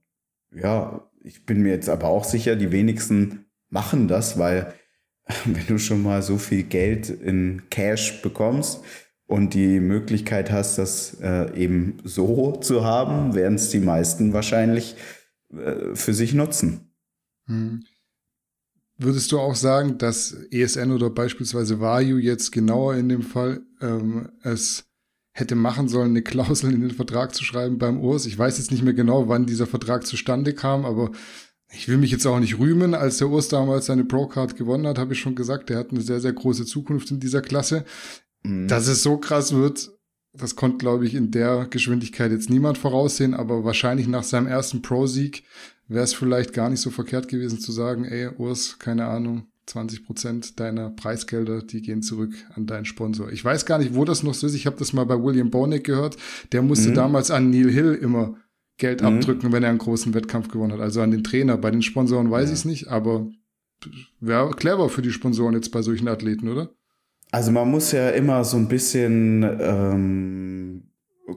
[0.56, 4.74] ja, ich bin mir jetzt aber auch sicher, die wenigsten machen das, weil
[5.46, 8.82] wenn du schon mal so viel Geld in Cash bekommst
[9.26, 14.96] und die Möglichkeit hast, das äh, eben so zu haben, werden es die meisten wahrscheinlich
[15.52, 16.92] äh, für sich nutzen.
[17.48, 17.84] Hm.
[18.98, 24.30] Würdest du auch sagen, dass ESN oder beispielsweise Vayu jetzt genauer in dem Fall ähm,
[24.44, 24.86] es
[25.34, 28.26] hätte machen sollen, eine Klausel in den Vertrag zu schreiben beim Urs?
[28.26, 31.12] Ich weiß jetzt nicht mehr genau, wann dieser Vertrag zustande kam, aber
[31.76, 32.94] ich will mich jetzt auch nicht rühmen.
[32.94, 36.02] Als der Urs damals seine Pro-Card gewonnen hat, habe ich schon gesagt, der hat eine
[36.02, 37.84] sehr, sehr große Zukunft in dieser Klasse.
[38.44, 38.68] Mhm.
[38.68, 39.92] Dass es so krass wird,
[40.34, 44.82] das konnte, glaube ich, in der Geschwindigkeit jetzt niemand voraussehen, aber wahrscheinlich nach seinem ersten
[44.82, 45.44] Pro-Sieg
[45.88, 50.06] wäre es vielleicht gar nicht so verkehrt gewesen zu sagen, ey, Urs, keine Ahnung, 20
[50.06, 53.32] Prozent deiner Preisgelder, die gehen zurück an deinen Sponsor.
[53.32, 54.56] Ich weiß gar nicht, wo das noch so ist.
[54.56, 56.18] Ich habe das mal bei William Bonek gehört.
[56.52, 56.96] Der musste mhm.
[56.96, 58.36] damals an Neil Hill immer
[58.78, 59.08] Geld mhm.
[59.08, 60.82] abdrücken, wenn er einen großen Wettkampf gewonnen hat.
[60.82, 61.58] Also an den Trainer.
[61.58, 62.54] Bei den Sponsoren weiß ja.
[62.54, 63.28] ich es nicht, aber
[64.20, 66.70] wäre clever für die Sponsoren jetzt bei solchen Athleten, oder?
[67.32, 70.84] Also man muss ja immer so ein bisschen ähm,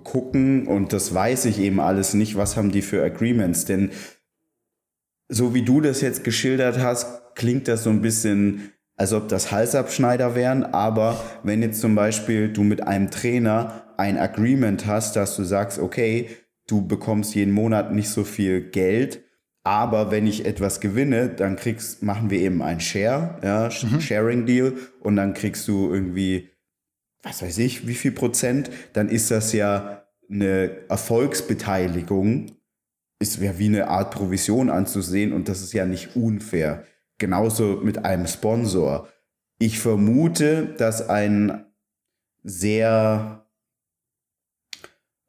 [0.04, 3.90] gucken und das weiß ich eben alles nicht, was haben die für Agreements, denn
[5.28, 9.50] so wie du das jetzt geschildert hast, klingt das so ein bisschen, als ob das
[9.50, 15.36] Halsabschneider wären, aber wenn jetzt zum Beispiel du mit einem Trainer ein Agreement hast, dass
[15.36, 16.30] du sagst, okay,
[16.66, 19.22] du bekommst jeden Monat nicht so viel Geld,
[19.64, 24.00] aber wenn ich etwas gewinne, dann kriegst, machen wir eben ein Share, ja, mhm.
[24.00, 26.50] Sharing Deal, und dann kriegst du irgendwie,
[27.22, 32.55] was weiß ich, wie viel Prozent, dann ist das ja eine Erfolgsbeteiligung,
[33.18, 36.84] ist ja wie eine Art Provision anzusehen und das ist ja nicht unfair.
[37.18, 39.08] Genauso mit einem Sponsor.
[39.58, 41.64] Ich vermute, dass ein
[42.42, 43.46] sehr,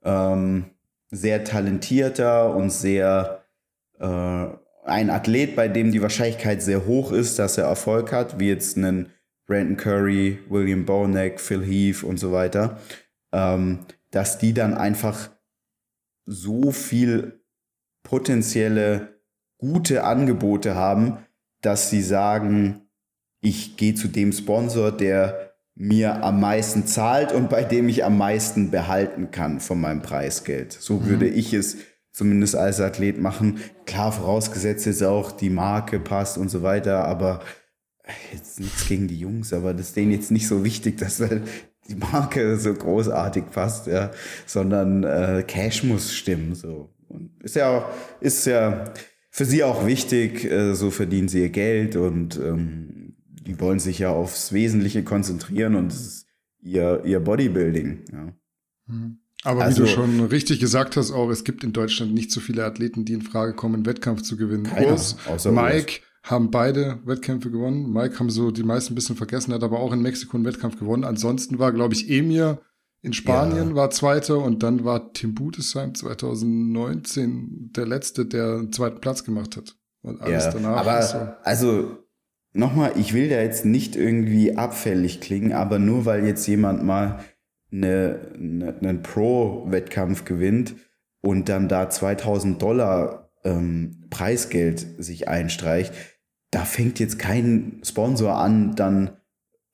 [0.04, 0.66] ähm,
[1.10, 3.46] sehr talentierter und sehr
[4.00, 4.48] äh,
[4.84, 8.78] ein Athlet, bei dem die Wahrscheinlichkeit sehr hoch ist, dass er Erfolg hat, wie jetzt
[8.78, 9.12] einen
[9.46, 12.80] Brandon Curry, William Bonek, Phil Heath und so weiter,
[13.32, 15.30] ähm, dass die dann einfach
[16.26, 17.42] so viel
[18.08, 19.20] potenzielle
[19.58, 21.18] gute Angebote haben,
[21.62, 22.88] dass sie sagen,
[23.42, 28.18] ich gehe zu dem Sponsor, der mir am meisten zahlt und bei dem ich am
[28.18, 30.72] meisten behalten kann von meinem Preisgeld.
[30.72, 31.06] So mhm.
[31.06, 31.78] würde ich es
[32.14, 33.60] zumindest als Athlet machen.
[33.86, 37.42] Klar, vorausgesetzt ist auch, die Marke passt und so weiter, aber
[38.34, 41.18] jetzt nichts gegen die Jungs, aber das ist denen jetzt nicht so wichtig, dass
[41.90, 44.12] die Marke so großartig passt, ja,
[44.46, 46.90] sondern äh, Cash muss stimmen, so.
[47.48, 47.90] Ist ja,
[48.20, 48.94] ist ja
[49.30, 54.00] für sie auch wichtig, äh, so verdienen sie ihr Geld und ähm, die wollen sich
[54.00, 56.28] ja aufs Wesentliche konzentrieren und es ist
[56.62, 58.34] ihr, ihr Bodybuilding, ja.
[58.88, 59.20] Mhm.
[59.44, 62.42] Aber also, wie du schon richtig gesagt hast, auch es gibt in Deutschland nicht so
[62.42, 64.64] viele Athleten, die in Frage kommen, einen Wettkampf zu gewinnen.
[64.64, 67.90] Keiner, Urs, Mike haben beide Wettkämpfe gewonnen.
[67.94, 70.78] Mike haben so die meisten ein bisschen vergessen, hat aber auch in Mexiko einen Wettkampf
[70.78, 71.06] gewonnen.
[71.06, 72.60] Ansonsten war, glaube ich, Emir
[73.02, 73.76] in Spanien ja.
[73.76, 79.56] war Zweiter und dann war Tim Budesheim 2019 der Letzte, der einen zweiten Platz gemacht
[79.56, 79.76] hat.
[80.02, 80.78] Und alles ja, danach.
[80.78, 81.18] Aber so.
[81.44, 81.98] also
[82.54, 87.20] nochmal, ich will da jetzt nicht irgendwie abfällig klingen, aber nur weil jetzt jemand mal
[87.72, 90.76] eine, eine, einen Pro-Wettkampf gewinnt
[91.22, 95.94] und dann da 2000 Dollar ähm, Preisgeld sich einstreicht,
[96.52, 99.18] da fängt jetzt kein Sponsor an, dann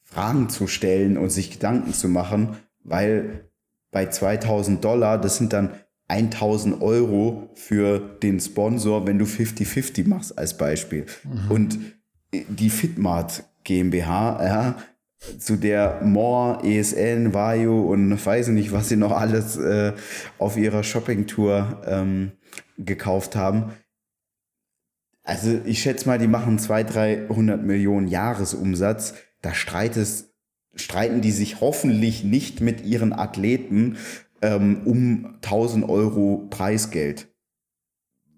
[0.02, 3.50] Fragen zu stellen und sich Gedanken zu machen, weil
[3.92, 5.72] bei 2000 Dollar, das sind dann
[6.08, 11.06] 1000 Euro für den Sponsor, wenn du 50-50 machst als Beispiel.
[11.24, 11.52] Mhm.
[11.52, 11.80] Und
[12.34, 14.76] die Fitmart GmbH, ja,
[15.38, 19.94] zu der More, ESN, Vayu und weiß nicht, was sie noch alles äh,
[20.38, 22.32] auf ihrer Shoppingtour ähm,
[22.78, 23.72] gekauft haben.
[25.24, 29.14] Also ich schätze mal, die machen 200, 300 Millionen Jahresumsatz.
[29.42, 30.33] Da streitest,
[30.76, 33.98] streiten die sich hoffentlich nicht mit ihren Athleten
[34.42, 37.28] ähm, um 1000 Euro Preisgeld.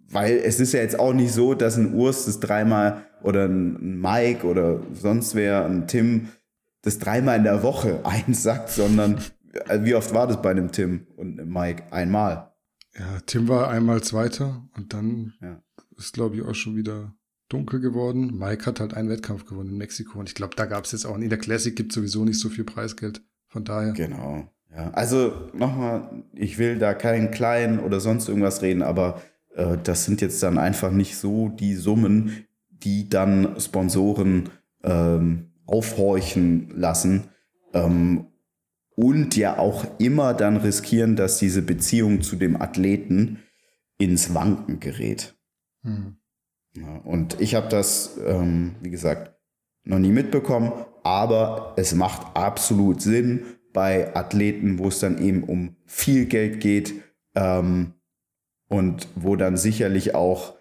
[0.10, 4.00] Weil es ist ja jetzt auch nicht so, dass ein Urs das dreimal oder ein
[4.00, 6.30] Mike oder sonst wer, ein Tim,
[6.84, 9.20] das dreimal in der Woche einsackt, sondern
[9.68, 11.84] äh, wie oft war das bei einem Tim und einem Mike?
[11.92, 12.52] Einmal.
[12.98, 15.62] Ja, Tim war einmal Zweiter und dann ja.
[15.98, 17.14] ist, glaube ich, auch schon wieder
[17.50, 18.38] dunkel geworden.
[18.38, 21.06] Mike hat halt einen Wettkampf gewonnen in Mexiko und ich glaube, da gab es jetzt
[21.06, 23.22] auch in der Classic gibt sowieso nicht so viel Preisgeld.
[23.48, 23.94] Von daher.
[23.94, 24.52] Genau.
[24.70, 29.22] Ja, also nochmal, ich will da keinen kleinen oder sonst irgendwas reden, aber
[29.56, 34.50] äh, das sind jetzt dann einfach nicht so die Summen, die dann Sponsoren
[34.84, 37.30] ähm, aufhorchen lassen
[37.74, 38.28] ähm,
[38.96, 43.40] und ja auch immer dann riskieren, dass diese Beziehung zu dem Athleten
[43.98, 45.36] ins Wanken gerät.
[45.84, 46.18] Hm.
[46.76, 49.34] Ja, und ich habe das, ähm, wie gesagt,
[49.84, 50.74] noch nie mitbekommen,
[51.04, 56.96] aber es macht absolut Sinn bei Athleten, wo es dann eben um viel Geld geht
[57.36, 57.94] ähm,
[58.68, 60.56] und wo dann sicherlich auch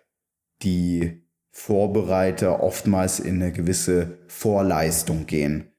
[0.62, 5.72] die Vorbereiter oftmals in eine gewisse Vorleistung gehen,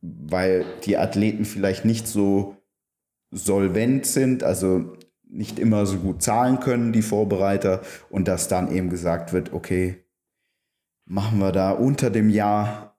[0.00, 2.56] weil die Athleten vielleicht nicht so
[3.30, 4.96] solvent sind, also
[5.30, 10.04] nicht immer so gut zahlen können, die Vorbereiter, und dass dann eben gesagt wird, okay,
[11.04, 12.96] machen wir da unter dem Jahr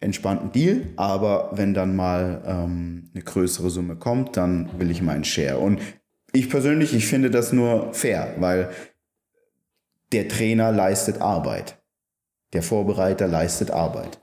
[0.00, 5.24] entspannten Deal, aber wenn dann mal ähm, eine größere Summe kommt, dann will ich meinen
[5.24, 5.58] Share.
[5.58, 5.80] Und
[6.32, 8.70] ich persönlich, ich finde das nur fair, weil
[10.12, 11.82] der Trainer leistet Arbeit.
[12.52, 14.20] Der Vorbereiter leistet Arbeit.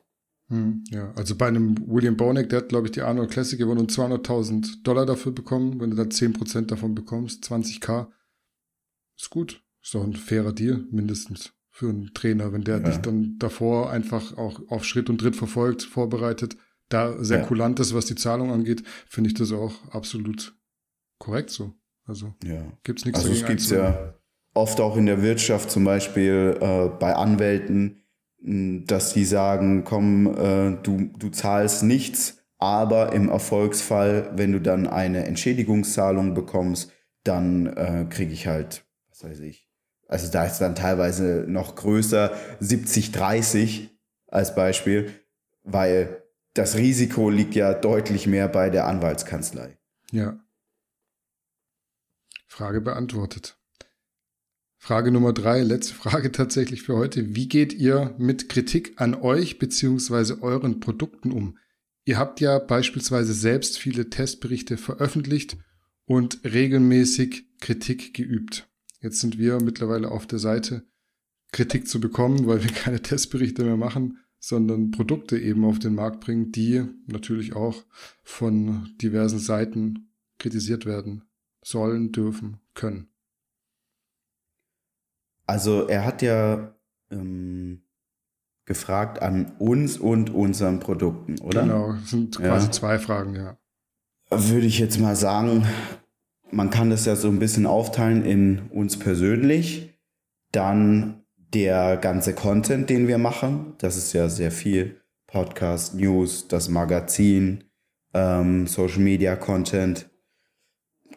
[0.50, 3.80] Hm, ja, also bei einem William Bonek, der hat, glaube ich, die Arnold Classic gewonnen
[3.82, 5.80] und 200.000 Dollar dafür bekommen.
[5.80, 8.08] Wenn du dann 10% davon bekommst, 20k,
[9.18, 9.64] ist gut.
[9.82, 12.84] Ist doch ein fairer Deal, mindestens für einen Trainer, wenn der ja.
[12.84, 16.56] dich dann davor einfach auch auf Schritt und Tritt verfolgt, vorbereitet,
[16.88, 17.46] da sehr ja.
[17.46, 20.56] kulant ist, was die Zahlung angeht, finde ich das auch absolut
[21.20, 21.74] korrekt so.
[22.06, 22.72] Also ja.
[22.84, 23.20] gibt es nichts.
[23.20, 24.16] Also es gibt ja
[24.54, 28.05] oft auch in der Wirtschaft zum Beispiel äh, bei Anwälten,
[28.46, 34.88] dass die sagen, komm, äh, du, du zahlst nichts, aber im Erfolgsfall, wenn du dann
[34.88, 36.92] eine Entschädigungszahlung bekommst,
[37.24, 39.68] dann äh, kriege ich halt, was weiß ich,
[40.08, 43.90] also da ist dann teilweise noch größer, 70, 30
[44.28, 45.12] als Beispiel,
[45.64, 46.24] weil
[46.54, 49.78] das Risiko liegt ja deutlich mehr bei der Anwaltskanzlei.
[50.12, 50.40] Ja.
[52.48, 53.58] Frage beantwortet.
[54.86, 57.36] Frage Nummer drei, letzte Frage tatsächlich für heute.
[57.36, 61.58] Wie geht ihr mit Kritik an euch beziehungsweise euren Produkten um?
[62.04, 65.58] Ihr habt ja beispielsweise selbst viele Testberichte veröffentlicht
[66.06, 68.70] und regelmäßig Kritik geübt.
[69.02, 70.86] Jetzt sind wir mittlerweile auf der Seite,
[71.52, 76.20] Kritik zu bekommen, weil wir keine Testberichte mehr machen, sondern Produkte eben auf den Markt
[76.20, 77.84] bringen, die natürlich auch
[78.22, 81.24] von diversen Seiten kritisiert werden
[81.64, 83.10] sollen, dürfen, können.
[85.46, 86.76] Also er hat ja
[87.12, 87.84] ähm,
[88.66, 91.64] gefragt an uns und unseren Produkten, oder?
[91.64, 92.72] Genau, das sind quasi ja.
[92.72, 93.58] zwei Fragen, ja.
[94.32, 95.68] Würde ich jetzt mal sagen,
[96.52, 99.94] man kann das ja so ein bisschen aufteilen in uns persönlich,
[100.52, 103.76] dann der ganze Content, den wir machen.
[103.78, 105.02] Das ist ja sehr viel.
[105.28, 107.66] Podcast, News, das Magazin,
[108.14, 110.10] ähm, Social Media Content,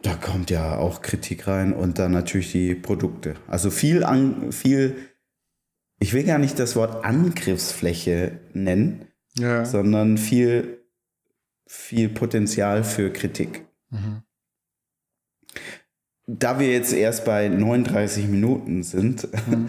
[0.03, 3.35] da kommt ja auch Kritik rein und dann natürlich die Produkte.
[3.47, 4.97] Also viel, an, viel,
[5.99, 9.65] ich will gar nicht das Wort Angriffsfläche nennen, ja.
[9.65, 10.85] sondern viel,
[11.67, 13.67] viel Potenzial für Kritik.
[13.91, 14.23] Mhm.
[16.27, 19.69] Da wir jetzt erst bei 39 Minuten sind, mhm.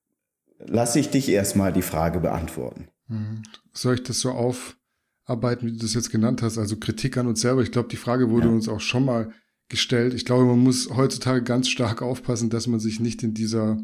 [0.58, 2.88] lasse ich dich erstmal die Frage beantworten.
[3.06, 3.42] Mhm.
[3.72, 6.58] Soll ich das so aufarbeiten, wie du das jetzt genannt hast?
[6.58, 7.62] Also Kritik an uns selber.
[7.62, 8.54] Ich glaube, die Frage wurde ja.
[8.54, 9.32] uns auch schon mal
[9.70, 10.12] gestellt.
[10.12, 13.82] Ich glaube, man muss heutzutage ganz stark aufpassen, dass man sich nicht in dieser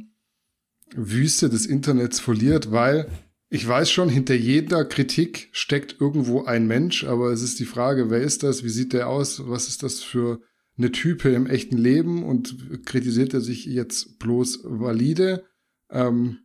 [0.95, 3.09] Wüste des Internets verliert, weil
[3.49, 8.11] Ich weiß schon, hinter jeder Kritik steckt irgendwo ein Mensch, aber es ist die Frage,
[8.11, 8.65] wer ist das?
[8.65, 9.49] Wie sieht der aus?
[9.49, 10.41] Was ist das für
[10.77, 12.25] eine Type im echten Leben?
[12.25, 15.45] Und kritisiert er sich jetzt bloß valide?
[15.91, 16.39] Ähm,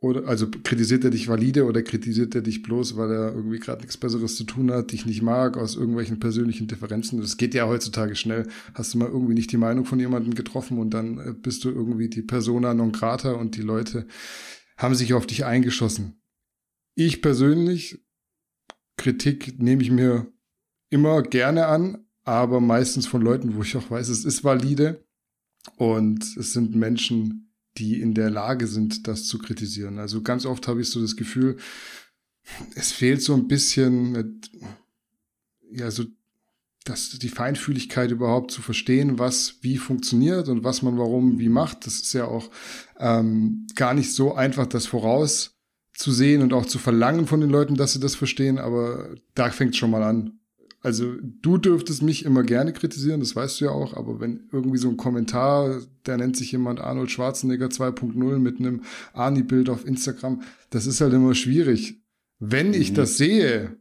[0.00, 3.80] oder also kritisiert er dich valide oder kritisiert er dich bloß, weil er irgendwie gerade
[3.80, 7.20] nichts Besseres zu tun hat, dich nicht mag, aus irgendwelchen persönlichen Differenzen?
[7.20, 8.46] Das geht ja heutzutage schnell.
[8.74, 11.70] Hast du mal irgendwie nicht die Meinung von jemandem getroffen und dann äh, bist du
[11.70, 14.06] irgendwie die Persona non grata und die Leute
[14.76, 16.22] haben sich auf dich eingeschossen.
[16.94, 18.04] Ich persönlich,
[18.96, 20.32] Kritik nehme ich mir
[20.90, 25.04] immer gerne an, aber meistens von Leuten, wo ich auch weiß, es ist valide
[25.76, 27.47] und es sind Menschen,
[27.78, 29.98] die in der Lage sind, das zu kritisieren.
[29.98, 31.56] Also ganz oft habe ich so das Gefühl,
[32.74, 34.40] es fehlt so ein bisschen,
[35.70, 36.04] ja, so
[36.84, 41.86] das, die Feinfühligkeit überhaupt zu verstehen, was wie funktioniert und was man warum wie macht.
[41.86, 42.50] Das ist ja auch
[42.98, 47.92] ähm, gar nicht so einfach, das vorauszusehen und auch zu verlangen von den Leuten, dass
[47.92, 50.38] sie das verstehen, aber da fängt schon mal an.
[50.88, 54.78] Also du dürftest mich immer gerne kritisieren, das weißt du ja auch, aber wenn irgendwie
[54.78, 60.40] so ein Kommentar, der nennt sich jemand Arnold Schwarzenegger 2.0 mit einem Arnie-Bild auf Instagram,
[60.70, 62.00] das ist halt immer schwierig.
[62.38, 62.94] Wenn ich mhm.
[62.94, 63.76] das sehe,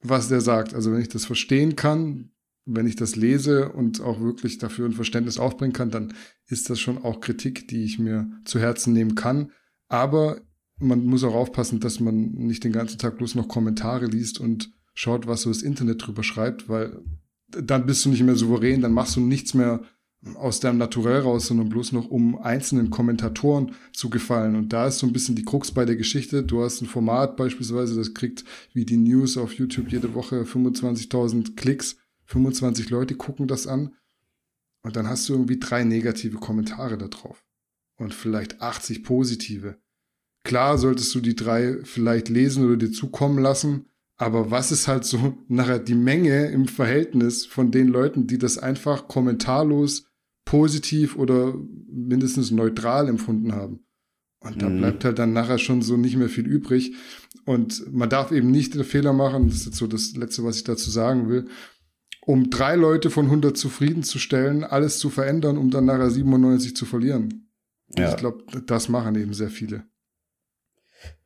[0.00, 0.72] was der sagt.
[0.72, 2.30] Also wenn ich das verstehen kann,
[2.64, 6.14] wenn ich das lese und auch wirklich dafür ein Verständnis aufbringen kann, dann
[6.46, 9.50] ist das schon auch Kritik, die ich mir zu Herzen nehmen kann.
[9.88, 10.42] Aber
[10.78, 14.77] man muss auch aufpassen, dass man nicht den ganzen Tag bloß noch Kommentare liest und
[14.98, 17.00] schaut, was so das Internet drüber schreibt, weil
[17.48, 19.84] dann bist du nicht mehr souverän, dann machst du nichts mehr
[20.34, 24.56] aus deinem Naturell raus, sondern bloß noch um einzelnen Kommentatoren zu gefallen.
[24.56, 26.42] Und da ist so ein bisschen die Krux bei der Geschichte.
[26.42, 31.54] Du hast ein Format beispielsweise, das kriegt wie die News auf YouTube jede Woche 25.000
[31.54, 31.96] Klicks.
[32.24, 33.94] 25 Leute gucken das an.
[34.82, 37.44] Und dann hast du irgendwie drei negative Kommentare da drauf.
[37.96, 39.78] Und vielleicht 80 positive.
[40.42, 43.86] Klar solltest du die drei vielleicht lesen oder dir zukommen lassen.
[44.18, 48.58] Aber was ist halt so nachher die Menge im Verhältnis von den Leuten, die das
[48.58, 50.04] einfach kommentarlos
[50.44, 51.54] positiv oder
[51.90, 53.80] mindestens neutral empfunden haben.
[54.40, 54.78] Und da mhm.
[54.78, 56.94] bleibt halt dann nachher schon so nicht mehr viel übrig.
[57.44, 60.56] Und man darf eben nicht den Fehler machen, das ist jetzt so das Letzte, was
[60.56, 61.48] ich dazu sagen will,
[62.22, 67.50] um drei Leute von 100 zufriedenzustellen, alles zu verändern, um dann nachher 97 zu verlieren.
[67.96, 68.10] Ja.
[68.10, 69.84] Ich glaube, das machen eben sehr viele.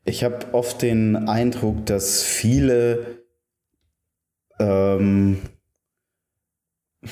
[0.04, 3.24] Ich habe oft den Eindruck, dass viele
[4.58, 5.38] ähm,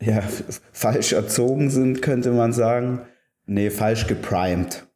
[0.00, 0.20] ja,
[0.72, 3.02] falsch erzogen sind, könnte man sagen.
[3.46, 4.86] Nee, falsch geprimed.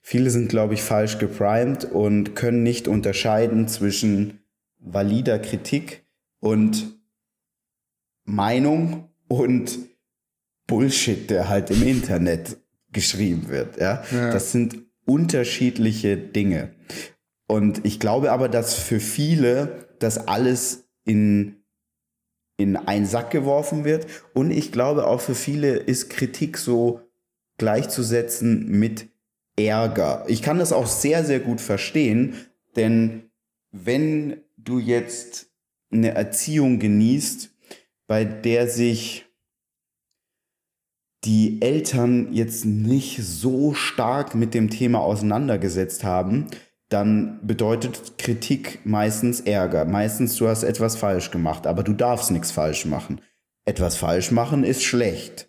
[0.00, 4.40] Viele sind, glaube ich, falsch geprimed und können nicht unterscheiden zwischen
[4.78, 6.06] valider Kritik
[6.38, 7.00] und
[8.24, 9.78] Meinung und
[10.66, 12.58] Bullshit, der halt im Internet
[12.92, 13.80] geschrieben wird.
[13.80, 14.04] Ja?
[14.12, 14.30] ja.
[14.30, 16.74] Das sind unterschiedliche Dinge.
[17.46, 21.56] Und ich glaube aber, dass für viele das alles in
[22.56, 24.06] in einen Sack geworfen wird.
[24.34, 27.00] Und ich glaube auch für viele ist Kritik so
[27.58, 29.08] gleichzusetzen mit
[29.56, 30.24] Ärger.
[30.28, 32.34] Ich kann das auch sehr, sehr gut verstehen,
[32.74, 33.30] denn
[33.72, 35.50] wenn du jetzt
[35.90, 37.50] eine Erziehung genießt,
[38.06, 39.25] bei der sich
[41.24, 46.46] die Eltern jetzt nicht so stark mit dem Thema auseinandergesetzt haben,
[46.88, 49.84] dann bedeutet Kritik meistens Ärger.
[49.84, 53.20] Meistens du hast etwas falsch gemacht, aber du darfst nichts falsch machen.
[53.64, 55.48] Etwas falsch machen ist schlecht.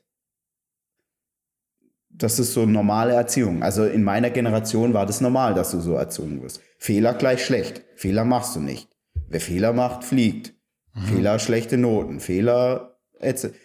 [2.09, 3.61] Das ist so normale Erziehung.
[3.61, 6.61] Also in meiner Generation war das normal, dass du so erzogen wirst.
[6.79, 7.83] Fehler gleich schlecht.
[7.95, 8.89] Fehler machst du nicht.
[9.29, 10.55] Wer Fehler macht, fliegt.
[10.95, 11.01] Mhm.
[11.01, 12.19] Fehler schlechte Noten.
[12.19, 12.96] Fehler,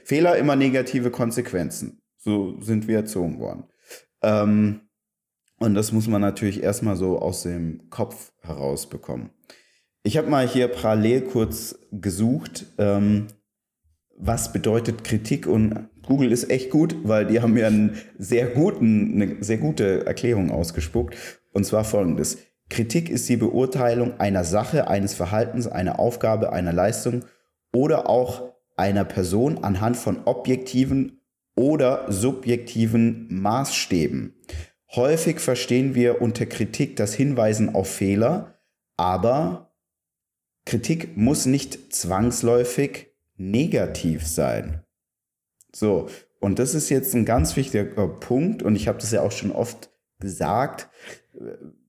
[0.04, 2.00] Fehler immer negative Konsequenzen.
[2.18, 3.64] So sind wir erzogen worden.
[4.22, 4.82] Ähm,
[5.58, 9.30] und das muss man natürlich erstmal so aus dem Kopf herausbekommen.
[10.02, 13.28] Ich habe mal hier parallel kurz gesucht, ähm,
[14.16, 19.22] was bedeutet Kritik und Google ist echt gut, weil die haben mir einen sehr guten,
[19.22, 21.16] eine sehr gute Erklärung ausgespuckt.
[21.52, 22.38] Und zwar folgendes.
[22.68, 27.24] Kritik ist die Beurteilung einer Sache, eines Verhaltens, einer Aufgabe, einer Leistung
[27.72, 28.51] oder auch
[28.82, 31.20] einer Person anhand von objektiven
[31.54, 34.34] oder subjektiven Maßstäben.
[34.90, 38.58] Häufig verstehen wir unter Kritik das Hinweisen auf Fehler,
[38.96, 39.72] aber
[40.66, 44.82] Kritik muss nicht zwangsläufig negativ sein.
[45.72, 46.08] So,
[46.40, 49.52] und das ist jetzt ein ganz wichtiger Punkt und ich habe das ja auch schon
[49.52, 50.88] oft gesagt.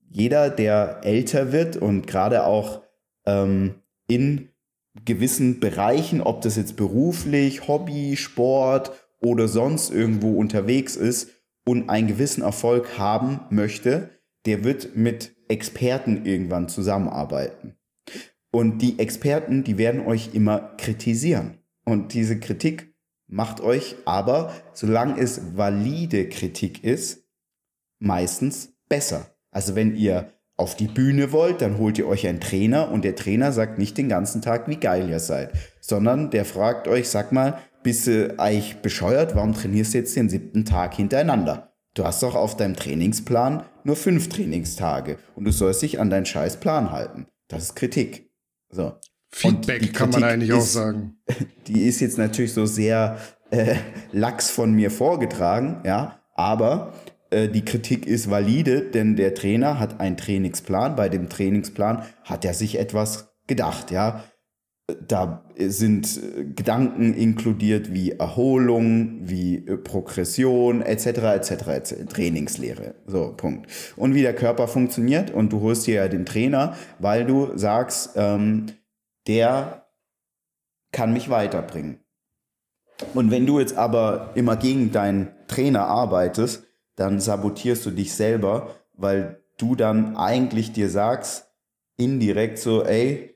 [0.08, 2.82] Jeder, der älter wird und gerade auch
[3.26, 4.53] ähm, in
[5.04, 11.30] gewissen Bereichen, ob das jetzt beruflich, Hobby, Sport oder sonst irgendwo unterwegs ist,
[11.64, 14.10] und einen gewissen Erfolg haben möchte,
[14.46, 17.76] der wird mit Experten irgendwann zusammenarbeiten.
[18.50, 21.58] Und die Experten, die werden euch immer kritisieren.
[21.84, 22.94] Und diese Kritik
[23.26, 27.24] macht euch aber, solange es valide Kritik ist,
[27.98, 29.34] meistens besser.
[29.50, 33.16] Also wenn ihr auf die Bühne wollt, dann holt ihr euch einen Trainer und der
[33.16, 37.32] Trainer sagt nicht den ganzen Tag, wie geil ihr seid, sondern der fragt euch, sag
[37.32, 39.34] mal, bist du eigentlich bescheuert?
[39.34, 41.74] Warum trainierst du jetzt den siebten Tag hintereinander?
[41.94, 46.26] Du hast doch auf deinem Trainingsplan nur fünf Trainingstage und du sollst dich an deinen
[46.26, 47.26] scheiß Plan halten.
[47.48, 48.30] Das ist Kritik.
[48.70, 48.94] So.
[49.30, 51.18] Feedback kann man eigentlich ist, auch sagen.
[51.66, 53.18] Die ist jetzt natürlich so sehr
[53.50, 53.76] äh,
[54.12, 56.94] lax von mir vorgetragen, ja, aber
[57.48, 60.96] die Kritik ist valide, denn der Trainer hat einen Trainingsplan.
[60.96, 64.24] Bei dem Trainingsplan hat er sich etwas gedacht, ja.
[65.08, 71.06] Da sind äh, Gedanken inkludiert wie Erholung, wie äh, Progression etc.
[71.06, 71.50] etc.
[71.50, 71.94] etc.
[72.06, 72.94] Trainingslehre.
[73.06, 73.70] So, Punkt.
[73.96, 78.10] Und wie der Körper funktioniert und du holst dir ja den Trainer, weil du sagst,
[78.16, 78.66] ähm,
[79.26, 79.86] der
[80.92, 82.00] kann mich weiterbringen.
[83.14, 86.63] Und wenn du jetzt aber immer gegen deinen Trainer arbeitest,
[86.96, 91.50] dann sabotierst du dich selber, weil du dann eigentlich dir sagst,
[91.96, 93.34] indirekt so, ey,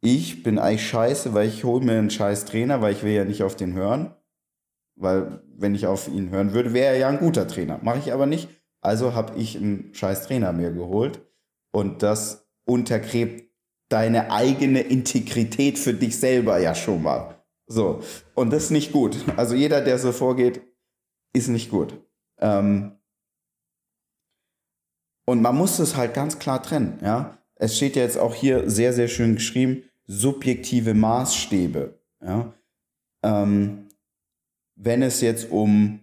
[0.00, 3.24] ich bin eigentlich scheiße, weil ich hole mir einen scheiß Trainer, weil ich will ja
[3.24, 4.14] nicht auf den hören.
[4.96, 7.78] Weil wenn ich auf ihn hören würde, wäre er ja ein guter Trainer.
[7.82, 8.48] Mache ich aber nicht.
[8.80, 11.24] Also habe ich einen scheiß Trainer mir geholt.
[11.70, 13.50] Und das untergräbt
[13.88, 17.42] deine eigene Integrität für dich selber ja schon mal.
[17.66, 18.02] So.
[18.34, 19.16] Und das ist nicht gut.
[19.36, 20.62] Also jeder, der so vorgeht,
[21.32, 21.98] ist nicht gut.
[22.42, 22.98] Ähm,
[25.24, 27.38] und man muss es halt ganz klar trennen, ja.
[27.54, 32.52] Es steht ja jetzt auch hier sehr, sehr schön geschrieben, subjektive Maßstäbe, ja.
[33.22, 33.88] Ähm,
[34.74, 36.00] wenn es jetzt um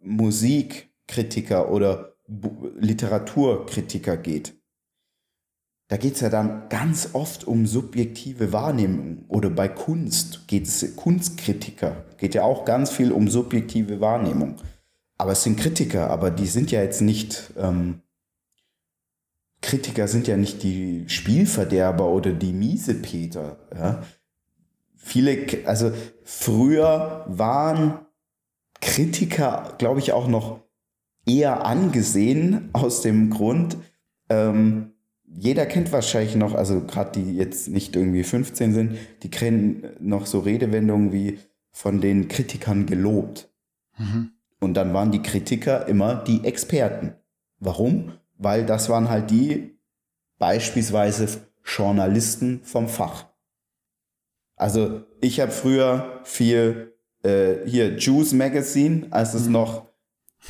[0.00, 4.59] Musikkritiker oder Literaturkritiker geht,
[5.90, 9.24] da geht es ja dann ganz oft um subjektive Wahrnehmung.
[9.26, 14.54] Oder bei Kunst geht es, Kunstkritiker, geht ja auch ganz viel um subjektive Wahrnehmung.
[15.18, 18.02] Aber es sind Kritiker, aber die sind ja jetzt nicht, ähm,
[19.62, 23.58] Kritiker sind ja nicht die Spielverderber oder die Miesepeter.
[23.74, 24.04] Ja?
[24.94, 25.90] Viele, also
[26.22, 27.98] früher waren
[28.80, 30.60] Kritiker, glaube ich, auch noch
[31.26, 33.76] eher angesehen aus dem Grund,
[34.28, 34.92] ähm,
[35.32, 40.26] jeder kennt wahrscheinlich noch, also gerade die jetzt nicht irgendwie 15 sind, die kennen noch
[40.26, 41.38] so Redewendungen wie
[41.70, 43.48] von den Kritikern gelobt.
[43.96, 44.32] Mhm.
[44.58, 47.14] Und dann waren die Kritiker immer die Experten.
[47.60, 48.12] Warum?
[48.38, 49.78] Weil das waren halt die
[50.38, 51.28] beispielsweise
[51.64, 53.26] Journalisten vom Fach.
[54.56, 59.52] Also ich habe früher viel äh, hier Juice Magazine, als es mhm.
[59.52, 59.86] noch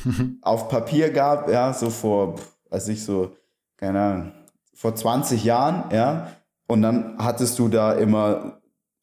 [0.41, 2.35] auf Papier gab, ja, so vor,
[2.69, 3.35] als ich so,
[3.77, 4.31] keine Ahnung,
[4.81, 6.31] vor 20 Jahren, ja.
[6.67, 8.61] Und dann hattest du da immer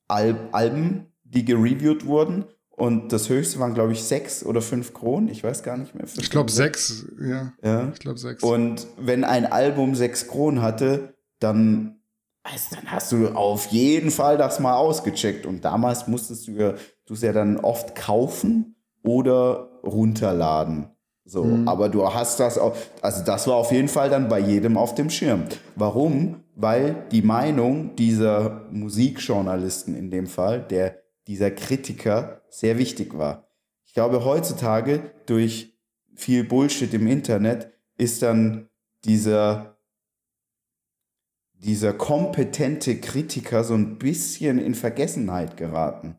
[0.08, 2.46] Al Alben, die gereviewt wurden.
[2.70, 5.28] Und das höchste waren, glaube ich, sechs oder fünf Kronen.
[5.28, 6.04] Ich weiß gar nicht mehr.
[6.18, 7.52] Ich glaube sechs, ja.
[7.62, 7.90] ja.
[7.92, 8.42] Ich glaube sechs.
[8.42, 12.00] Und wenn ein Album sechs Kronen hatte, dann,
[12.42, 15.46] also dann hast du auf jeden Fall das mal ausgecheckt.
[15.46, 16.74] Und damals musstest du ja,
[17.06, 18.74] du es ja dann oft kaufen
[19.04, 20.88] oder runterladen.
[21.28, 21.68] So, mhm.
[21.68, 24.94] aber du hast das auch, also das war auf jeden Fall dann bei jedem auf
[24.94, 25.44] dem Schirm.
[25.76, 26.42] Warum?
[26.56, 33.46] Weil die Meinung dieser Musikjournalisten in dem Fall, der, dieser Kritiker sehr wichtig war.
[33.84, 35.78] Ich glaube, heutzutage durch
[36.14, 38.70] viel Bullshit im Internet ist dann
[39.04, 39.76] dieser,
[41.52, 46.16] dieser kompetente Kritiker so ein bisschen in Vergessenheit geraten.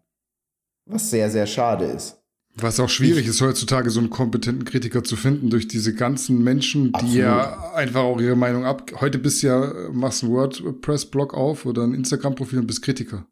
[0.86, 2.18] Was sehr, sehr schade ist.
[2.62, 6.43] Was auch schwierig ich, ist heutzutage, so einen kompetenten Kritiker zu finden durch diese ganzen
[6.43, 7.14] Menschen, absolut.
[7.14, 8.91] die ja einfach auch ihre Meinung ab.
[8.99, 13.26] Heute bist du ja, machst einen WordPress-Blog auf oder ein Instagram-Profil und bist Kritiker.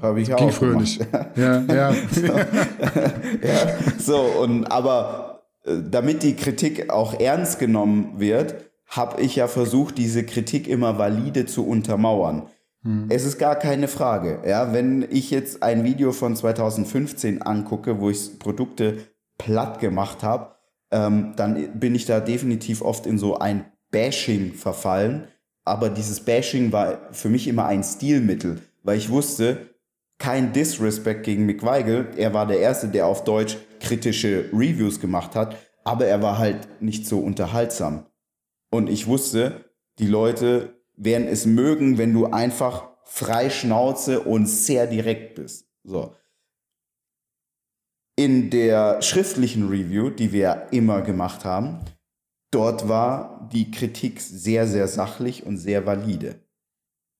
[0.00, 0.40] Habe ich das auch.
[0.40, 1.06] Ging früher nicht.
[1.36, 1.94] Ja, ja.
[2.10, 3.78] so, ja.
[3.98, 5.34] So, und aber
[5.64, 8.56] äh, damit die Kritik auch ernst genommen wird,
[8.86, 12.48] habe ich ja versucht, diese Kritik immer valide zu untermauern.
[12.84, 13.06] Hm.
[13.08, 14.42] Es ist gar keine Frage.
[14.46, 18.98] Ja, wenn ich jetzt ein Video von 2015 angucke, wo ich Produkte
[19.38, 20.54] platt gemacht habe,
[20.90, 25.28] ähm, dann bin ich da definitiv oft in so ein Bashing verfallen.
[25.64, 29.70] Aber dieses Bashing war für mich immer ein Stilmittel, weil ich wusste,
[30.18, 32.08] kein Disrespect gegen Mick Weigel.
[32.16, 36.80] Er war der Erste, der auf Deutsch kritische Reviews gemacht hat, aber er war halt
[36.80, 38.06] nicht so unterhaltsam.
[38.70, 39.64] Und ich wusste,
[39.98, 45.66] die Leute werden es mögen, wenn du einfach frei Schnauze und sehr direkt bist.
[45.82, 46.14] So.
[48.16, 51.80] In der schriftlichen Review, die wir immer gemacht haben,
[52.50, 56.36] dort war die Kritik sehr, sehr sachlich und sehr valide.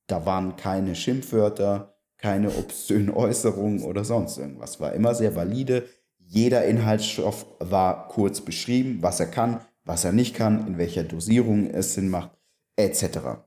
[0.06, 4.80] Da waren keine Schimpfwörter, keine obszönen Äußerungen oder sonst irgendwas.
[4.80, 5.88] War immer sehr valide.
[6.18, 11.68] Jeder Inhaltsstoff war kurz beschrieben, was er kann, was er nicht kann, in welcher Dosierung
[11.70, 12.30] es Sinn macht,
[12.76, 13.44] etc.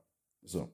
[0.48, 0.70] So.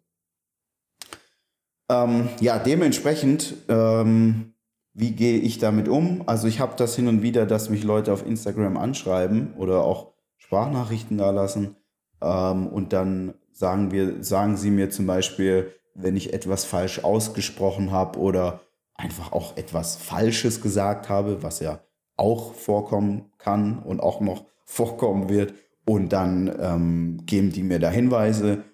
[1.90, 4.54] Ähm, ja, dementsprechend, ähm,
[4.94, 6.22] wie gehe ich damit um?
[6.26, 10.14] Also ich habe das hin und wieder, dass mich Leute auf Instagram anschreiben oder auch
[10.38, 11.76] Sprachnachrichten da lassen
[12.22, 17.90] ähm, und dann sagen wir, sagen sie mir zum Beispiel, wenn ich etwas falsch ausgesprochen
[17.90, 18.60] habe oder
[18.94, 21.80] einfach auch etwas Falsches gesagt habe, was ja
[22.16, 25.54] auch vorkommen kann und auch noch vorkommen wird.
[25.86, 28.64] Und dann ähm, geben die mir da Hinweise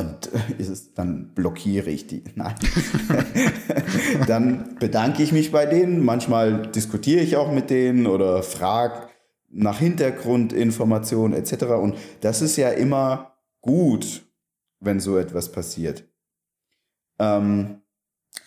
[0.00, 0.26] und
[0.58, 2.24] ist dann blockiere ich die.
[2.34, 2.54] Nein.
[4.26, 6.04] dann bedanke ich mich bei denen.
[6.04, 9.08] Manchmal diskutiere ich auch mit denen oder frage
[9.50, 11.64] nach Hintergrundinformationen etc.
[11.64, 14.22] Und das ist ja immer gut,
[14.80, 16.04] wenn so etwas passiert.
[17.18, 17.82] Ähm,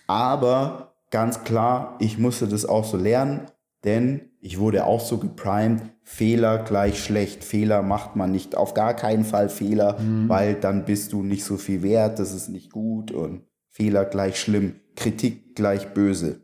[0.07, 3.41] aber ganz klar, ich musste das auch so lernen,
[3.83, 7.45] denn ich wurde auch so geprimed, Fehler gleich schlecht.
[7.45, 10.27] Fehler macht man nicht, auf gar keinen Fall Fehler, mhm.
[10.27, 14.37] weil dann bist du nicht so viel wert, das ist nicht gut und Fehler gleich
[14.37, 16.41] schlimm, Kritik gleich böse.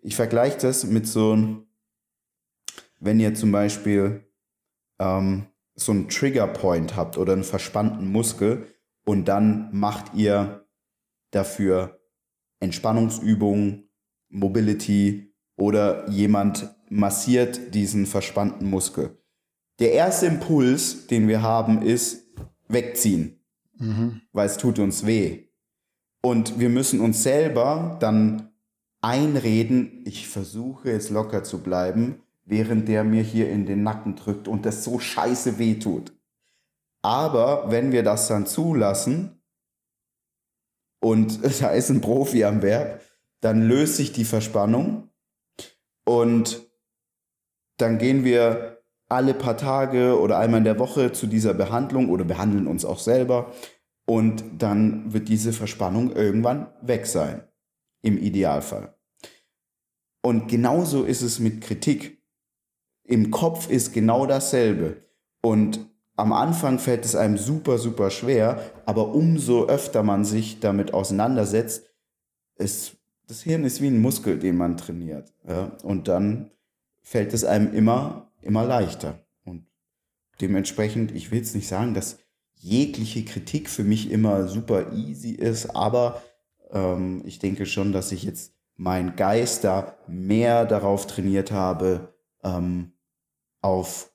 [0.00, 1.66] Ich vergleiche das mit so einem,
[3.00, 4.24] wenn ihr zum Beispiel
[5.00, 8.68] ähm, so einen Triggerpoint habt oder einen verspannten Muskel
[9.04, 10.68] und dann macht ihr
[11.32, 12.00] dafür
[12.60, 13.90] Entspannungsübungen,
[14.28, 19.16] Mobility oder jemand massiert diesen verspannten Muskel.
[19.78, 22.26] Der erste Impuls, den wir haben, ist
[22.68, 23.40] wegziehen,
[23.78, 24.20] mhm.
[24.32, 25.48] weil es tut uns weh.
[26.22, 28.52] Und wir müssen uns selber dann
[29.00, 34.48] einreden, ich versuche jetzt locker zu bleiben, während der mir hier in den Nacken drückt
[34.48, 36.12] und das so scheiße weh tut.
[37.02, 39.40] Aber wenn wir das dann zulassen
[41.00, 43.00] und da ist ein Profi am Werk,
[43.40, 45.08] dann löst sich die Verspannung
[46.04, 46.69] und
[47.80, 52.24] dann gehen wir alle paar Tage oder einmal in der Woche zu dieser Behandlung oder
[52.24, 53.52] behandeln uns auch selber
[54.06, 57.44] und dann wird diese Verspannung irgendwann weg sein,
[58.02, 58.94] im Idealfall.
[60.22, 62.22] Und genauso ist es mit Kritik.
[63.04, 65.02] Im Kopf ist genau dasselbe.
[65.42, 70.92] Und am Anfang fällt es einem super, super schwer, aber umso öfter man sich damit
[70.92, 71.88] auseinandersetzt,
[72.56, 75.32] ist, das Hirn ist wie ein Muskel, den man trainiert.
[75.48, 75.72] Ja?
[75.82, 76.50] Und dann
[77.02, 79.26] fällt es einem immer, immer leichter.
[79.44, 79.66] Und
[80.40, 82.18] dementsprechend, ich will jetzt nicht sagen, dass
[82.54, 86.22] jegliche Kritik für mich immer super easy ist, aber
[86.70, 92.92] ähm, ich denke schon, dass ich jetzt mein Geist da mehr darauf trainiert habe, ähm,
[93.60, 94.10] auf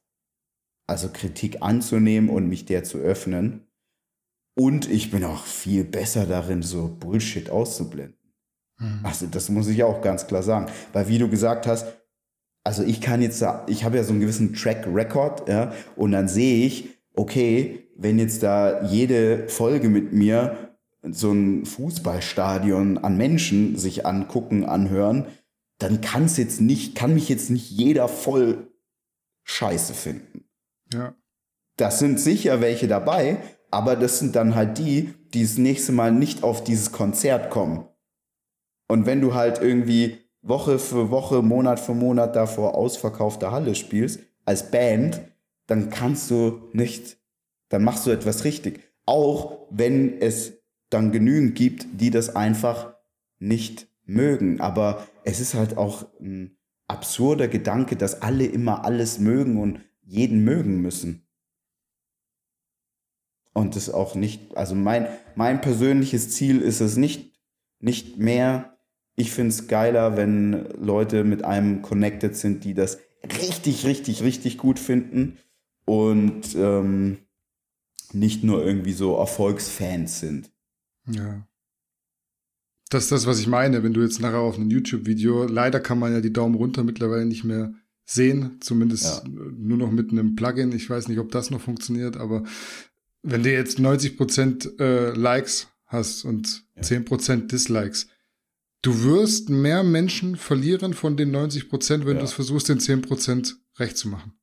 [0.88, 3.68] also Kritik anzunehmen und mich der zu öffnen.
[4.56, 8.18] Und ich bin auch viel besser darin, so Bullshit auszublenden.
[8.80, 9.02] Mhm.
[9.04, 10.72] Also das muss ich auch ganz klar sagen.
[10.94, 11.88] Weil wie du gesagt hast,
[12.66, 16.12] also ich kann jetzt, da, ich habe ja so einen gewissen Track Record, ja, und
[16.12, 23.18] dann sehe ich, okay, wenn jetzt da jede Folge mit mir so ein Fußballstadion an
[23.18, 25.28] Menschen sich angucken, anhören,
[25.78, 28.72] dann kann es jetzt nicht, kann mich jetzt nicht jeder voll
[29.44, 30.46] scheiße finden.
[30.92, 31.16] Ja.
[31.78, 33.38] Das sind sicher welche dabei,
[33.70, 37.86] aber das sind dann halt die, die das nächste Mal nicht auf dieses Konzert kommen.
[38.88, 44.20] Und wenn du halt irgendwie Woche für Woche, Monat für Monat davor ausverkaufter Halle spielst,
[44.46, 45.22] als Band,
[45.66, 47.18] dann kannst du nicht,
[47.70, 48.80] dann machst du etwas richtig.
[49.06, 50.54] Auch wenn es
[50.92, 52.94] dann genügend gibt, die das einfach
[53.40, 54.62] nicht mögen.
[54.62, 60.44] Aber es ist halt auch ein absurder Gedanke, dass alle immer alles mögen und jeden
[60.44, 61.28] mögen müssen.
[63.54, 67.34] Und das auch nicht, also mein, mein persönliches Ziel ist es nicht,
[67.80, 68.75] nicht mehr
[69.16, 74.58] ich finde es geiler, wenn Leute mit einem connected sind, die das richtig, richtig, richtig
[74.58, 75.38] gut finden
[75.86, 77.20] und ähm,
[78.12, 80.52] nicht nur irgendwie so Erfolgsfans sind.
[81.10, 81.48] Ja.
[82.90, 86.00] Das ist das, was ich meine, wenn du jetzt nachher auf einem YouTube-Video, leider kann
[86.00, 87.74] man ja die Daumen runter mittlerweile nicht mehr
[88.06, 89.30] sehen, zumindest ja.
[89.30, 90.72] nur noch mit einem Plugin.
[90.72, 92.44] Ich weiß nicht, ob das noch funktioniert, aber
[93.24, 96.84] wenn du jetzt 90% äh, Likes hast und ja.
[96.84, 98.08] 10% Dislikes,
[98.86, 102.20] Du wirst mehr Menschen verlieren von den 90 Prozent, wenn ja.
[102.20, 104.34] du es versuchst, den 10 Prozent recht zu machen.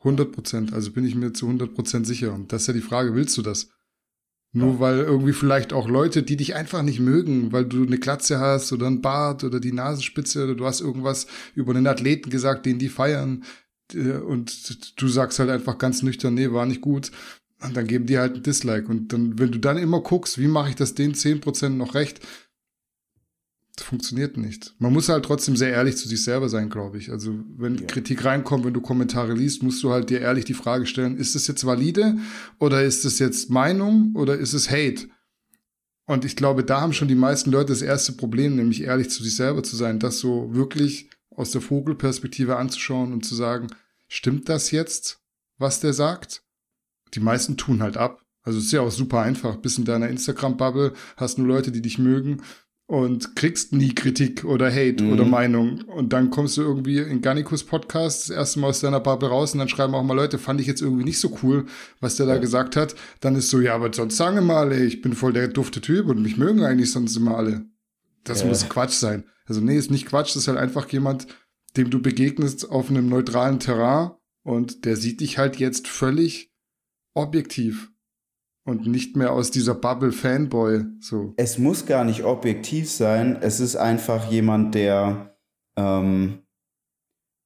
[0.00, 2.34] 100 Prozent, also bin ich mir zu 100 Prozent sicher.
[2.34, 3.70] Und das ist ja die Frage, willst du das?
[4.52, 4.80] Nur ja.
[4.80, 8.70] weil irgendwie vielleicht auch Leute, die dich einfach nicht mögen, weil du eine Glatze hast
[8.70, 12.78] oder ein Bart oder die Nasenspitze oder du hast irgendwas über einen Athleten gesagt, den
[12.78, 13.44] die feiern,
[13.94, 17.12] äh, und du sagst halt einfach ganz nüchtern, nee, war nicht gut.
[17.62, 18.88] Und dann geben die halt ein Dislike.
[18.88, 22.20] Und dann, wenn du dann immer guckst, wie mache ich das den 10% noch recht,
[23.80, 24.74] funktioniert nicht.
[24.78, 27.10] Man muss halt trotzdem sehr ehrlich zu sich selber sein, glaube ich.
[27.10, 27.86] Also wenn ja.
[27.86, 31.34] Kritik reinkommt, wenn du Kommentare liest, musst du halt dir ehrlich die Frage stellen, ist
[31.34, 32.16] das jetzt valide
[32.58, 35.08] oder ist das jetzt Meinung oder ist es Hate?
[36.06, 39.22] Und ich glaube, da haben schon die meisten Leute das erste Problem, nämlich ehrlich zu
[39.22, 43.66] sich selber zu sein, das so wirklich aus der Vogelperspektive anzuschauen und zu sagen,
[44.08, 45.20] stimmt das jetzt,
[45.58, 46.42] was der sagt?
[47.14, 48.22] Die meisten tun halt ab.
[48.42, 49.56] Also es ist ja auch super einfach.
[49.56, 52.42] Bis in deiner Instagram-Bubble hast nur Leute, die dich mögen
[52.86, 55.12] und kriegst nie Kritik oder Hate mhm.
[55.12, 55.82] oder Meinung.
[55.82, 59.52] Und dann kommst du irgendwie in Garnicus Podcast das erste Mal aus deiner Bubble raus
[59.52, 61.66] und dann schreiben auch mal Leute, fand ich jetzt irgendwie nicht so cool,
[62.00, 62.34] was der ja.
[62.34, 62.94] da gesagt hat.
[63.20, 66.06] Dann ist so, ja, aber sonst sagen immer alle, ich bin voll der dufte Typ
[66.06, 67.66] und mich mögen eigentlich sonst immer alle.
[68.22, 68.46] Das ja.
[68.46, 69.24] muss Quatsch sein.
[69.46, 71.26] Also nee, ist nicht Quatsch, das ist halt einfach jemand,
[71.76, 74.12] dem du begegnest auf einem neutralen Terrain
[74.42, 76.52] und der sieht dich halt jetzt völlig
[77.14, 77.90] objektiv
[78.66, 80.84] und nicht mehr aus dieser Bubble Fanboy.
[81.00, 81.32] So.
[81.36, 83.38] Es muss gar nicht objektiv sein.
[83.40, 85.36] Es ist einfach jemand, der
[85.76, 86.40] ähm,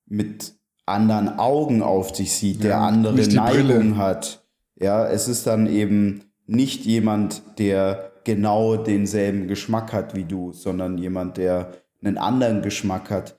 [0.06, 0.54] mit
[0.86, 4.44] anderen Augen auf dich sieht, ja, der andere Neigung hat.
[4.76, 10.98] Ja, es ist dann eben nicht jemand, der genau denselben Geschmack hat wie du, sondern
[10.98, 13.38] jemand, der einen anderen Geschmack hat,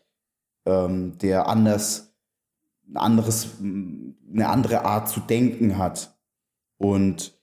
[0.65, 2.13] ähm, der anders,
[2.87, 6.15] ein anderes, eine andere Art zu denken hat.
[6.77, 7.40] Und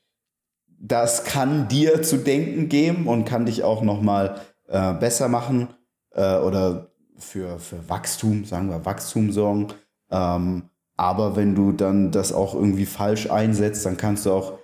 [0.81, 5.69] das kann dir zu denken geben und kann dich auch noch mal äh, besser machen
[6.13, 9.69] äh, oder für, für Wachstum, sagen wir Wachstum sorgen.
[10.11, 14.59] Ähm, aber wenn du dann das auch irgendwie falsch einsetzt, dann kannst du auch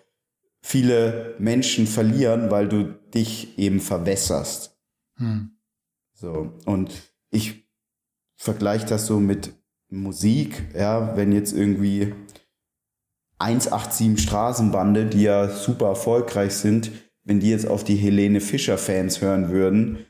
[0.62, 2.84] viele Menschen verlieren, weil du
[3.14, 4.76] dich eben verwässerst.
[5.16, 5.50] Hm.
[6.14, 6.92] So, und
[7.30, 7.68] ich
[8.36, 9.52] vergleiche das so mit
[9.90, 12.14] Musik, ja, wenn jetzt irgendwie
[13.39, 16.93] 187 Straßenbande, die ja super erfolgreich sind,
[17.24, 20.07] wenn die jetzt auf die Helene Fischer Fans hören würden,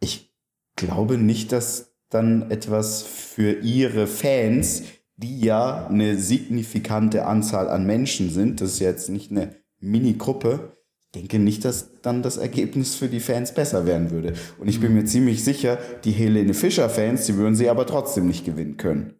[0.00, 0.32] ich
[0.76, 4.82] glaube nicht, dass dann etwas für ihre Fans,
[5.16, 11.20] die ja eine signifikante Anzahl an Menschen sind, das ist jetzt nicht eine Mini-Gruppe, ich
[11.20, 14.34] denke nicht, dass dann das Ergebnis für die Fans besser werden würde.
[14.58, 18.26] Und ich bin mir ziemlich sicher, die Helene Fischer Fans, die würden sie aber trotzdem
[18.26, 19.14] nicht gewinnen können.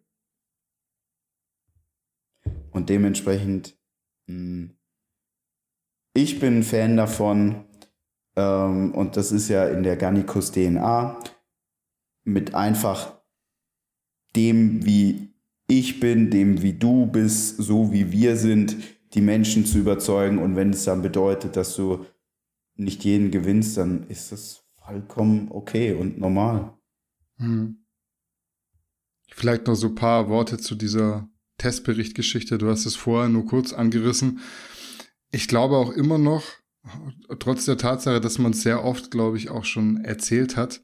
[2.77, 3.75] Und dementsprechend,
[4.27, 4.77] hm,
[6.13, 7.65] ich bin ein Fan davon,
[8.35, 11.19] ähm, und das ist ja in der Garnicus DNA,
[12.23, 13.19] mit einfach
[14.35, 15.33] dem, wie
[15.67, 18.77] ich bin, dem, wie du bist, so wie wir sind,
[19.15, 20.37] die Menschen zu überzeugen.
[20.37, 22.05] Und wenn es dann bedeutet, dass du
[22.75, 26.77] nicht jeden gewinnst, dann ist das vollkommen okay und normal.
[27.37, 27.83] Hm.
[29.31, 31.27] Vielleicht noch so ein paar Worte zu dieser
[31.57, 34.39] Testberichtgeschichte, du hast es vorher nur kurz angerissen.
[35.31, 36.43] Ich glaube auch immer noch,
[37.39, 40.81] trotz der Tatsache, dass man es sehr oft, glaube ich, auch schon erzählt hat,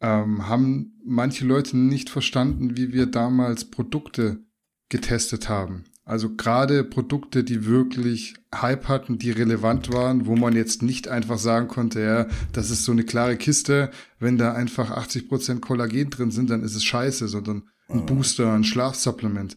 [0.00, 4.44] ähm, haben manche Leute nicht verstanden, wie wir damals Produkte
[4.88, 5.84] getestet haben.
[6.04, 11.38] Also gerade Produkte, die wirklich Hype hatten, die relevant waren, wo man jetzt nicht einfach
[11.38, 13.90] sagen konnte, ja, das ist so eine klare Kiste,
[14.20, 18.06] wenn da einfach 80% Kollagen drin sind, dann ist es scheiße, sondern ein.
[18.06, 19.56] Booster, ein Schlafsupplement.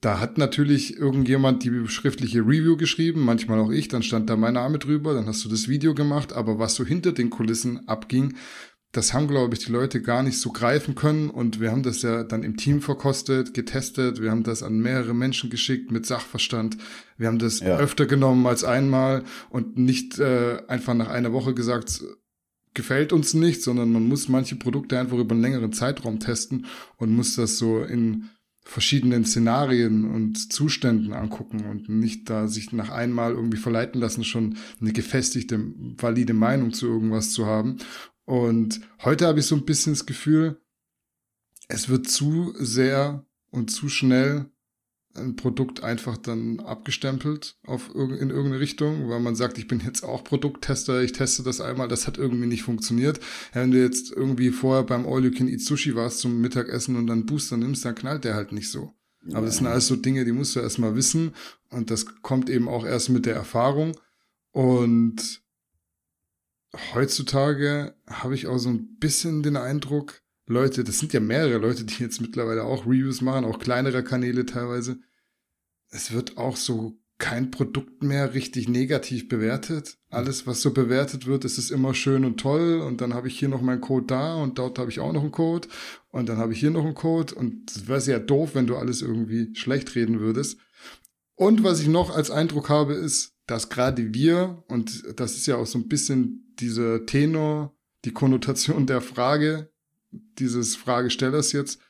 [0.00, 4.54] Da hat natürlich irgendjemand die schriftliche Review geschrieben, manchmal auch ich, dann stand da mein
[4.54, 8.34] Name drüber, dann hast du das Video gemacht, aber was so hinter den Kulissen abging,
[8.92, 12.02] das haben, glaube ich, die Leute gar nicht so greifen können und wir haben das
[12.02, 16.78] ja dann im Team verkostet, getestet, wir haben das an mehrere Menschen geschickt mit Sachverstand,
[17.16, 17.78] wir haben das ja.
[17.78, 22.02] öfter genommen als einmal und nicht äh, einfach nach einer Woche gesagt,
[22.74, 26.66] gefällt uns nicht, sondern man muss manche Produkte einfach über einen längeren Zeitraum testen
[26.96, 28.30] und muss das so in
[28.66, 34.58] verschiedenen Szenarien und Zuständen angucken und nicht da sich nach einmal irgendwie verleiten lassen, schon
[34.80, 37.78] eine gefestigte, valide Meinung zu irgendwas zu haben.
[38.24, 40.60] Und heute habe ich so ein bisschen das Gefühl,
[41.68, 44.50] es wird zu sehr und zu schnell
[45.16, 50.02] ein Produkt einfach dann abgestempelt auf in irgendeine Richtung, weil man sagt, ich bin jetzt
[50.02, 53.20] auch Produkttester, ich teste das einmal, das hat irgendwie nicht funktioniert.
[53.52, 57.06] wenn du jetzt irgendwie vorher beim All You Can Eat Sushi warst zum Mittagessen und
[57.06, 58.92] dann Booster nimmst, dann knallt der halt nicht so.
[59.32, 61.34] Aber das sind alles so Dinge, die musst du erstmal wissen
[61.70, 63.96] und das kommt eben auch erst mit der Erfahrung
[64.52, 65.42] und
[66.94, 71.84] heutzutage habe ich auch so ein bisschen den Eindruck, Leute, das sind ja mehrere Leute,
[71.84, 74.98] die jetzt mittlerweile auch Reviews machen, auch kleinere Kanäle teilweise.
[75.90, 79.98] Es wird auch so kein Produkt mehr richtig negativ bewertet.
[80.10, 82.80] Alles, was so bewertet wird, ist es immer schön und toll.
[82.80, 85.22] Und dann habe ich hier noch meinen Code da und dort habe ich auch noch
[85.22, 85.68] einen Code.
[86.10, 87.34] Und dann habe ich hier noch einen Code.
[87.34, 90.58] Und es wäre sehr doof, wenn du alles irgendwie schlecht reden würdest.
[91.34, 95.56] Und was ich noch als Eindruck habe, ist, dass gerade wir, und das ist ja
[95.56, 97.74] auch so ein bisschen dieser Tenor,
[98.04, 99.70] die Konnotation der Frage,
[100.38, 101.80] dieses Fragestellers jetzt,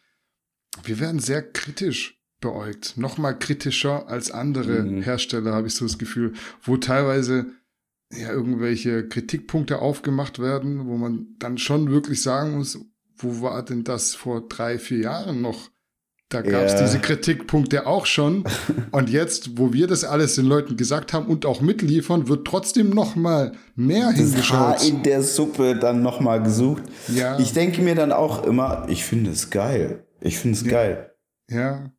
[0.85, 2.97] wir werden sehr kritisch beäugt.
[2.97, 5.03] Nochmal kritischer als andere mhm.
[5.03, 7.47] Hersteller, habe ich so das Gefühl, wo teilweise
[8.11, 12.79] ja irgendwelche Kritikpunkte aufgemacht werden, wo man dann schon wirklich sagen muss,
[13.17, 15.71] wo war denn das vor drei, vier Jahren noch?
[16.29, 16.83] Da gab es yeah.
[16.83, 18.45] diese Kritikpunkte auch schon.
[18.91, 22.91] und jetzt, wo wir das alles den Leuten gesagt haben und auch mitliefern, wird trotzdem
[22.91, 24.59] noch mal mehr das hingeschaut.
[24.59, 26.83] Haar in der Suppe dann noch mal gesucht.
[27.09, 27.39] Ja.
[27.39, 30.05] Ich denke mir dann auch immer, ich finde es geil.
[30.21, 30.71] Ich finde es ja.
[30.71, 31.13] geil.
[31.49, 31.93] Ja.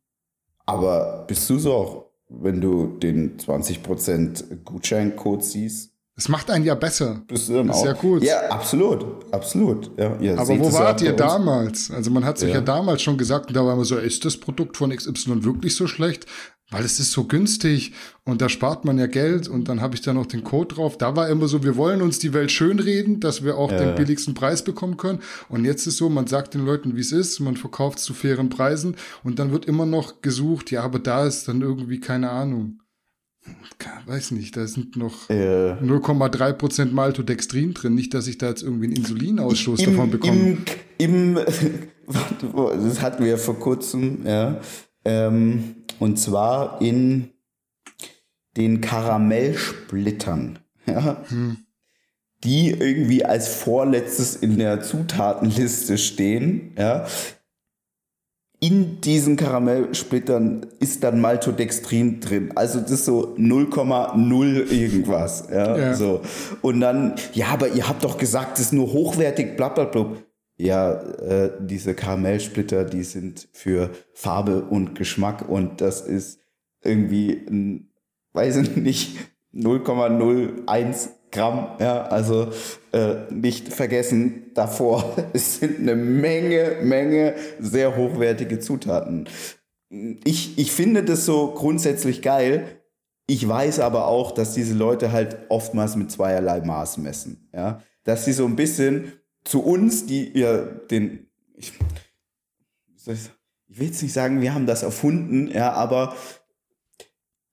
[0.66, 5.87] Aber bist du so auch, wenn du den 20% Gutscheincode siehst?
[6.18, 7.22] Es macht einen ja besser.
[7.28, 8.24] Du dann ist ja gut.
[8.24, 9.90] Ja, absolut, absolut.
[9.96, 11.92] Ja, Aber wo wart ihr damals?
[11.92, 12.56] Also man hat sich ja.
[12.56, 15.86] ja damals schon gesagt, da war immer so, ist das Produkt von XY wirklich so
[15.86, 16.26] schlecht?
[16.70, 17.92] weil es ist so günstig
[18.24, 20.98] und da spart man ja Geld und dann habe ich da noch den Code drauf.
[20.98, 23.78] Da war immer so, wir wollen uns die Welt schönreden, dass wir auch ja.
[23.78, 25.20] den billigsten Preis bekommen können.
[25.48, 28.50] Und jetzt ist so, man sagt den Leuten, wie es ist, man verkauft zu fairen
[28.50, 32.80] Preisen und dann wird immer noch gesucht, ja, aber da ist dann irgendwie keine Ahnung.
[34.06, 35.72] Weiß nicht, da sind noch äh.
[35.72, 37.94] 0,3 Prozent Maltodextrin drin.
[37.94, 40.58] Nicht, dass ich da jetzt irgendwie einen Insulinausstoß Im, davon bekomme.
[40.98, 41.38] Im, im,
[42.84, 44.60] das hatten wir vor kurzem, ja.
[45.04, 47.30] Ähm, und zwar in
[48.56, 50.58] den Karamellsplittern.
[50.86, 51.22] Ja?
[51.28, 51.58] Hm.
[52.44, 56.74] Die irgendwie als vorletztes in der Zutatenliste stehen.
[56.76, 57.06] Ja?
[58.60, 62.50] In diesen Karamellsplittern ist dann Maltodextrin drin.
[62.56, 65.48] Also das ist so 0,0 irgendwas.
[65.50, 65.76] Ja?
[65.76, 65.94] ja?
[65.94, 66.22] So.
[66.60, 70.12] Und dann, ja, aber ihr habt doch gesagt, es ist nur hochwertig, bla bla bla
[70.58, 76.40] ja, äh, diese Karamellsplitter, die sind für Farbe und Geschmack und das ist
[76.82, 77.90] irgendwie ein,
[78.32, 79.16] weiß ich nicht,
[79.54, 82.52] 0,01 Gramm, ja, also
[82.92, 89.28] äh, nicht vergessen davor, es sind eine Menge, Menge sehr hochwertige Zutaten.
[90.24, 92.82] Ich, ich finde das so grundsätzlich geil.
[93.26, 98.24] Ich weiß aber auch, dass diese Leute halt oftmals mit zweierlei Maß messen, ja, dass
[98.24, 99.12] sie so ein bisschen
[99.44, 101.72] zu uns, die ja den, ich,
[103.06, 106.16] ich will jetzt nicht sagen, wir haben das erfunden, ja, aber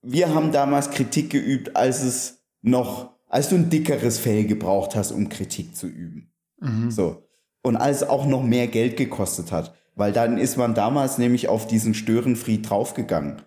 [0.01, 5.11] wir haben damals Kritik geübt, als es noch, als du ein dickeres Fell gebraucht hast,
[5.11, 6.31] um Kritik zu üben.
[6.59, 6.91] Mhm.
[6.91, 7.23] So.
[7.63, 9.73] Und als es auch noch mehr Geld gekostet hat.
[9.95, 13.41] Weil dann ist man damals nämlich auf diesen Störenfried draufgegangen.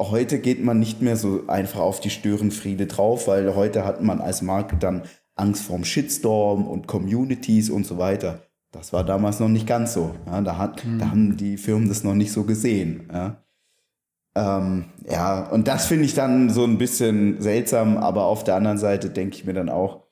[0.00, 4.20] Heute geht man nicht mehr so einfach auf die Störenfriede drauf, weil heute hat man
[4.20, 5.02] als Marke dann
[5.36, 8.42] Angst vorm Shitstorm und Communities und so weiter.
[8.72, 10.14] Das war damals noch nicht ganz so.
[10.26, 10.98] Ja, da, hat, mhm.
[10.98, 13.08] da haben die Firmen das noch nicht so gesehen.
[13.12, 13.41] Ja,
[14.34, 18.78] ähm, ja und das finde ich dann so ein bisschen seltsam, aber auf der anderen
[18.78, 20.02] Seite denke ich mir dann auch,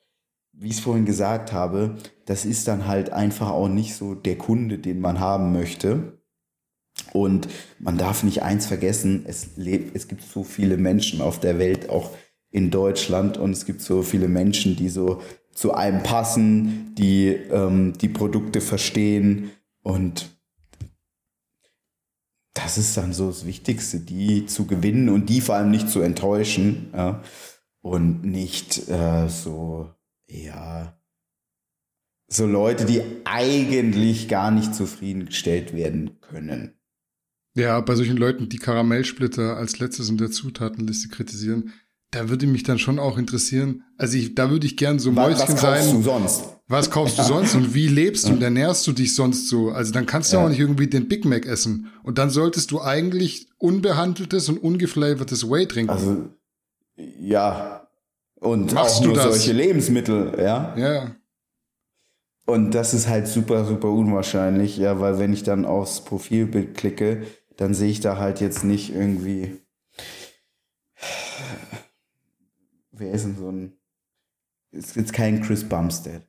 [0.53, 1.95] wie ich es vorhin gesagt habe,
[2.25, 6.19] das ist dann halt einfach auch nicht so der Kunde, den man haben möchte.
[7.13, 7.47] Und
[7.79, 11.89] man darf nicht eins vergessen, es, lebt, es gibt so viele Menschen auf der Welt,
[11.89, 12.11] auch
[12.51, 15.21] in Deutschland und es gibt so viele Menschen, die so
[15.53, 19.51] zu einem passen, die ähm, die Produkte verstehen
[19.83, 20.29] und
[22.53, 26.01] das ist dann so das Wichtigste, die zu gewinnen und die vor allem nicht zu
[26.01, 27.23] enttäuschen ja?
[27.81, 29.89] und nicht äh, so,
[30.27, 30.97] ja,
[32.27, 36.77] so Leute, die eigentlich gar nicht zufriedengestellt werden können.
[37.55, 41.73] Ja, bei solchen Leuten, die Karamellsplitter als letztes in der Zutatenliste kritisieren,
[42.11, 43.83] da würde mich dann schon auch interessieren.
[43.97, 45.57] Also ich, da würde ich gern so was, Mäuschen sein.
[45.57, 46.43] Was kaufst du sonst?
[46.67, 49.69] Was kaufst du sonst und wie lebst du und ernährst du dich sonst so?
[49.69, 50.43] Also dann kannst du ja.
[50.43, 51.87] auch nicht irgendwie den Big Mac essen.
[52.03, 55.89] Und dann solltest du eigentlich unbehandeltes und ungeflavortes Whey trinken.
[55.89, 56.29] Also,
[56.97, 57.87] ja.
[58.35, 59.23] Und Machst auch nur das?
[59.25, 60.75] solche Lebensmittel, ja.
[60.77, 61.15] Ja.
[62.45, 67.23] Und das ist halt super, super unwahrscheinlich, ja, weil wenn ich dann aufs Profilbild klicke,
[67.55, 69.61] dann sehe ich da halt jetzt nicht irgendwie
[72.91, 73.73] wer ist denn so ein.
[74.71, 76.23] Ist jetzt kein Chris Bumstead.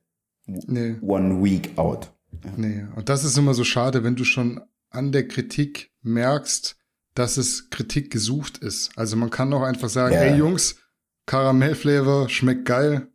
[0.45, 0.97] Nee.
[1.01, 2.11] One Week out.
[2.43, 2.51] Ja.
[2.57, 4.59] Nee, und das ist immer so schade, wenn du schon
[4.89, 6.75] an der Kritik merkst,
[7.15, 8.97] dass es Kritik gesucht ist.
[8.97, 10.21] Also man kann auch einfach sagen, ja.
[10.21, 10.75] hey Jungs,
[11.25, 13.07] Karamellflavor schmeckt geil.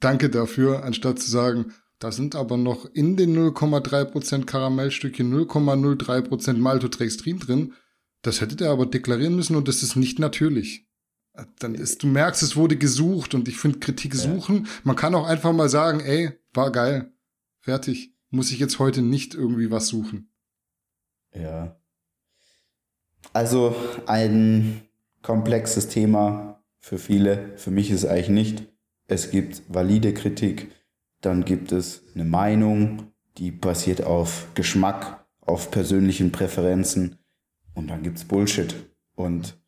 [0.00, 7.38] Danke dafür, anstatt zu sagen, da sind aber noch in den 0,3% Karamellstückchen 0,03% Maltodextrin
[7.38, 7.72] drin.
[8.22, 10.86] Das hättet ihr aber deklarieren müssen und das ist nicht natürlich.
[11.58, 14.68] Dann ist, du merkst, es wurde gesucht und ich finde Kritik suchen.
[14.84, 17.12] Man kann auch einfach mal sagen, ey, war geil.
[17.60, 18.14] Fertig.
[18.30, 20.30] Muss ich jetzt heute nicht irgendwie was suchen.
[21.34, 21.76] Ja.
[23.32, 23.74] Also
[24.06, 24.82] ein
[25.22, 27.56] komplexes Thema für viele.
[27.56, 28.68] Für mich ist es eigentlich nicht.
[29.06, 30.70] Es gibt valide Kritik,
[31.20, 37.18] dann gibt es eine Meinung, die basiert auf Geschmack, auf persönlichen Präferenzen
[37.74, 38.74] und dann gibt es Bullshit.
[39.14, 39.58] Und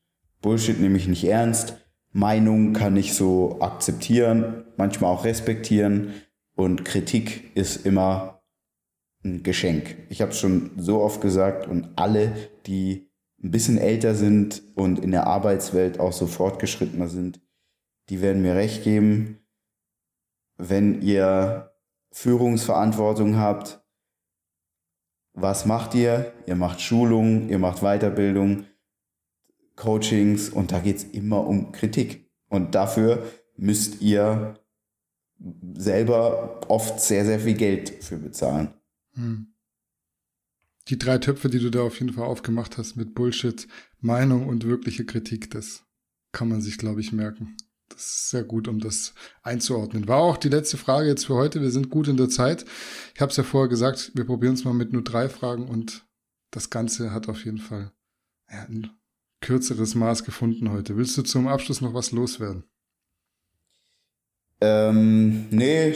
[0.42, 1.76] Bullshit nehme ich nicht ernst.
[2.12, 6.14] Meinung kann ich so akzeptieren, manchmal auch respektieren
[6.54, 8.42] und Kritik ist immer
[9.22, 9.96] ein Geschenk.
[10.08, 12.32] Ich habe es schon so oft gesagt und alle,
[12.66, 13.10] die
[13.42, 17.40] ein bisschen älter sind und in der Arbeitswelt auch so fortgeschrittener sind,
[18.08, 19.40] die werden mir recht geben,
[20.56, 21.72] wenn ihr
[22.12, 23.82] Führungsverantwortung habt,
[25.34, 26.32] was macht ihr?
[26.46, 28.64] Ihr macht Schulungen, ihr macht Weiterbildung,
[29.76, 32.30] Coachings und da geht es immer um Kritik.
[32.48, 33.24] Und dafür
[33.56, 34.58] müsst ihr
[35.74, 38.74] selber oft sehr, sehr viel Geld für bezahlen.
[39.12, 39.52] Hm.
[40.88, 43.66] Die drei Töpfe, die du da auf jeden Fall aufgemacht hast mit Bullshit,
[44.00, 45.84] Meinung und wirkliche Kritik, das
[46.32, 47.56] kann man sich, glaube ich, merken.
[47.88, 50.08] Das ist sehr gut, um das einzuordnen.
[50.08, 51.60] War auch die letzte Frage jetzt für heute.
[51.60, 52.64] Wir sind gut in der Zeit.
[53.14, 56.06] Ich habe es ja vorher gesagt, wir probieren es mal mit nur drei Fragen und
[56.50, 57.92] das Ganze hat auf jeden Fall
[58.50, 58.66] ja,
[59.46, 60.96] kürzeres Maß gefunden heute.
[60.96, 62.64] Willst du zum Abschluss noch was loswerden?
[64.60, 65.94] Ähm, nee,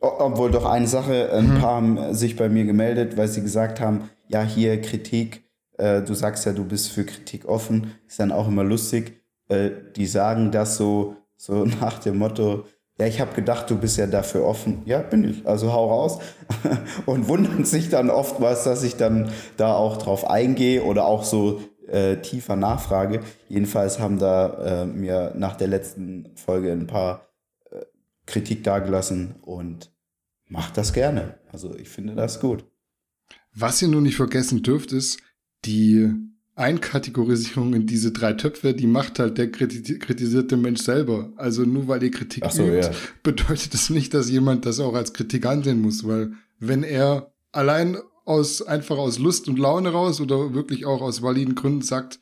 [0.00, 1.60] obwohl doch eine Sache, ein hm.
[1.60, 5.44] paar haben sich bei mir gemeldet, weil sie gesagt haben, ja, hier Kritik,
[5.76, 9.22] äh, du sagst ja, du bist für Kritik offen, ist dann auch immer lustig.
[9.48, 12.64] Äh, die sagen das so, so nach dem Motto,
[12.98, 14.82] ja, ich habe gedacht, du bist ja dafür offen.
[14.86, 15.46] Ja, bin ich.
[15.46, 16.18] Also hau raus.
[17.06, 21.60] Und wundern sich dann oftmals, dass ich dann da auch drauf eingehe oder auch so
[21.88, 23.20] äh, tiefer nachfrage.
[23.48, 27.28] Jedenfalls haben da äh, mir nach der letzten Folge ein paar
[27.70, 27.84] äh,
[28.26, 29.90] Kritik dagelassen und
[30.46, 31.38] macht das gerne.
[31.52, 32.64] Also ich finde das gut.
[33.54, 35.18] Was ihr nur nicht vergessen dürft, ist,
[35.64, 36.12] die
[36.54, 41.32] Einkategorisierung in diese drei Töpfe, die macht halt der kritisierte Mensch selber.
[41.36, 42.90] Also nur weil ihr Kritik so, übt, ja.
[43.22, 47.96] bedeutet das nicht, dass jemand das auch als Kritik ansehen muss, weil wenn er allein
[48.28, 52.20] aus, einfach aus Lust und Laune raus oder wirklich auch aus validen Gründen sagt,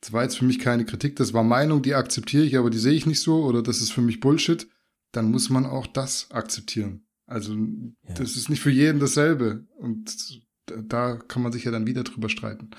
[0.00, 2.78] das war jetzt für mich keine Kritik, das war Meinung, die akzeptiere ich, aber die
[2.78, 4.68] sehe ich nicht so oder das ist für mich Bullshit,
[5.12, 7.06] dann muss man auch das akzeptieren.
[7.26, 8.14] Also ja.
[8.14, 12.28] das ist nicht für jeden dasselbe und da kann man sich ja dann wieder drüber
[12.28, 12.70] streiten.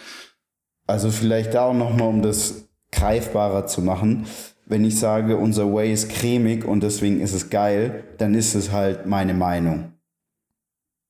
[0.86, 4.26] Also vielleicht da auch nochmal, um das greifbarer zu machen.
[4.66, 8.72] Wenn ich sage, unser Way ist cremig und deswegen ist es geil, dann ist es
[8.72, 9.94] halt meine Meinung.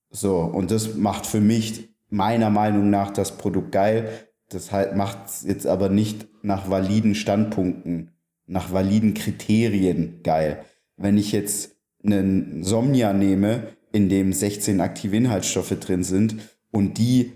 [0.10, 4.10] So, und das macht für mich meiner Meinung nach das Produkt geil.
[4.50, 8.12] Das halt macht es jetzt aber nicht nach validen Standpunkten,
[8.46, 10.64] nach validen Kriterien geil.
[10.96, 16.36] Wenn ich jetzt einen Somnia nehme, in dem 16 aktive Inhaltsstoffe drin sind
[16.72, 17.34] und die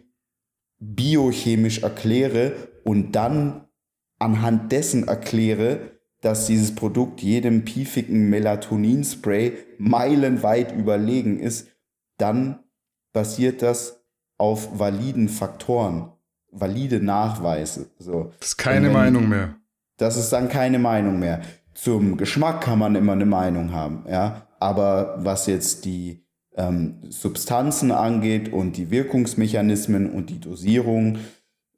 [0.80, 2.54] biochemisch erkläre
[2.84, 3.68] und dann
[4.20, 5.92] anhand dessen erkläre,
[6.22, 11.68] dass dieses Produkt jedem piefigen Melatonin-Spray meilenweit überlegen ist,
[12.18, 12.61] dann
[13.14, 14.02] basiert das
[14.38, 16.12] auf validen Faktoren,
[16.52, 17.92] valide Nachweise.
[18.00, 18.32] So.
[18.40, 19.56] Das ist keine wenn, Meinung mehr.
[19.98, 21.42] Das ist dann keine Meinung mehr.
[21.74, 24.48] Zum Geschmack kann man immer eine Meinung haben, ja.
[24.60, 31.20] Aber was jetzt die ähm, Substanzen angeht und die Wirkungsmechanismen und die Dosierung.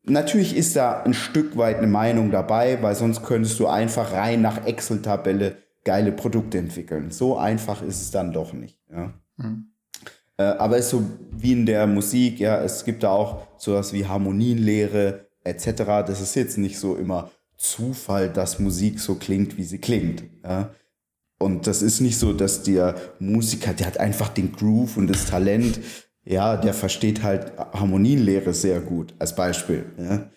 [0.04, 4.42] Natürlich ist da ein Stück weit eine Meinung dabei, weil sonst könntest du einfach rein
[4.42, 7.12] nach Excel-Tabelle geile Produkte entwickeln.
[7.12, 8.80] So einfach ist es dann doch nicht.
[8.92, 9.14] Ja.
[9.38, 9.73] Mhm.
[10.44, 13.94] Äh, aber es ist so wie in der Musik, ja, es gibt da auch sowas
[13.94, 15.84] wie Harmonienlehre etc.
[16.06, 20.24] Das ist jetzt nicht so immer Zufall, dass Musik so klingt, wie sie klingt.
[20.44, 20.74] Ja.
[21.40, 25.26] Und das ist nicht so, dass der Musiker, der hat einfach den Groove und das
[25.26, 25.80] Talent,
[26.26, 29.86] ja, der versteht halt Harmonienlehre sehr gut, als Beispiel.
[29.98, 30.30] Ja.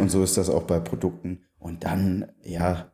[0.00, 1.40] Und so ist das auch bei Produkten.
[1.58, 2.92] Und dann, ja,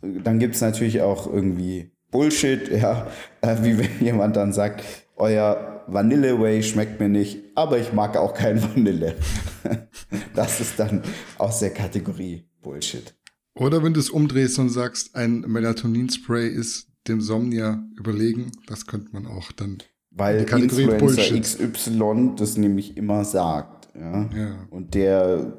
[0.00, 3.08] dann gibt es natürlich auch irgendwie Bullshit, ja,
[3.40, 4.84] äh, wie wenn jemand dann sagt,
[5.16, 9.16] euer Vanille Way schmeckt mir nicht, aber ich mag auch kein Vanille.
[10.34, 11.02] Das ist dann
[11.36, 13.14] aus der Kategorie Bullshit.
[13.54, 19.12] Oder wenn du es umdrehst und sagst, ein Melatonin-Spray ist dem Somnia überlegen, das könnte
[19.12, 19.78] man auch dann.
[20.10, 21.42] Weil Kategorie Influencer Bullshit.
[21.42, 23.88] XY das nämlich immer sagt.
[23.94, 24.30] Ja?
[24.34, 24.66] ja.
[24.70, 25.58] Und der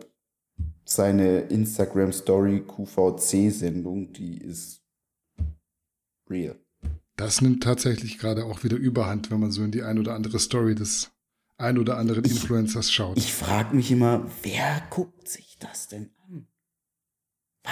[0.85, 4.81] seine Instagram Story QVC-Sendung, die ist
[6.29, 6.55] real.
[7.15, 10.39] Das nimmt tatsächlich gerade auch wieder Überhand, wenn man so in die ein oder andere
[10.39, 11.11] Story des
[11.57, 13.17] ein oder anderen Influencers schaut.
[13.17, 16.09] Ich frage mich immer, wer guckt sich das denn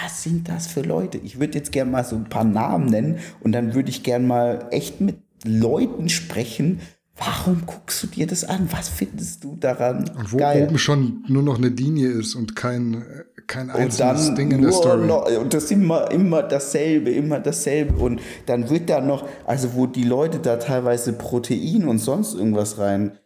[0.04, 1.18] was sind das für Leute?
[1.18, 4.26] Ich würde jetzt gerne mal so ein paar Namen nennen und dann würde ich gerne
[4.26, 6.82] mal echt mit Leuten sprechen.
[7.16, 8.68] Warum guckst du dir das an?
[8.72, 10.10] Was findest du daran?
[10.10, 10.68] Und wo geil?
[10.68, 13.04] oben schon nur noch eine Linie ist und kein,
[13.48, 15.08] kein einzelnes Ding in der Story.
[15.08, 17.96] Noch, und das ist immer, immer dasselbe, immer dasselbe.
[17.98, 22.78] Und dann wird da noch, also wo die Leute da teilweise Protein und sonst irgendwas
[22.78, 23.18] rein,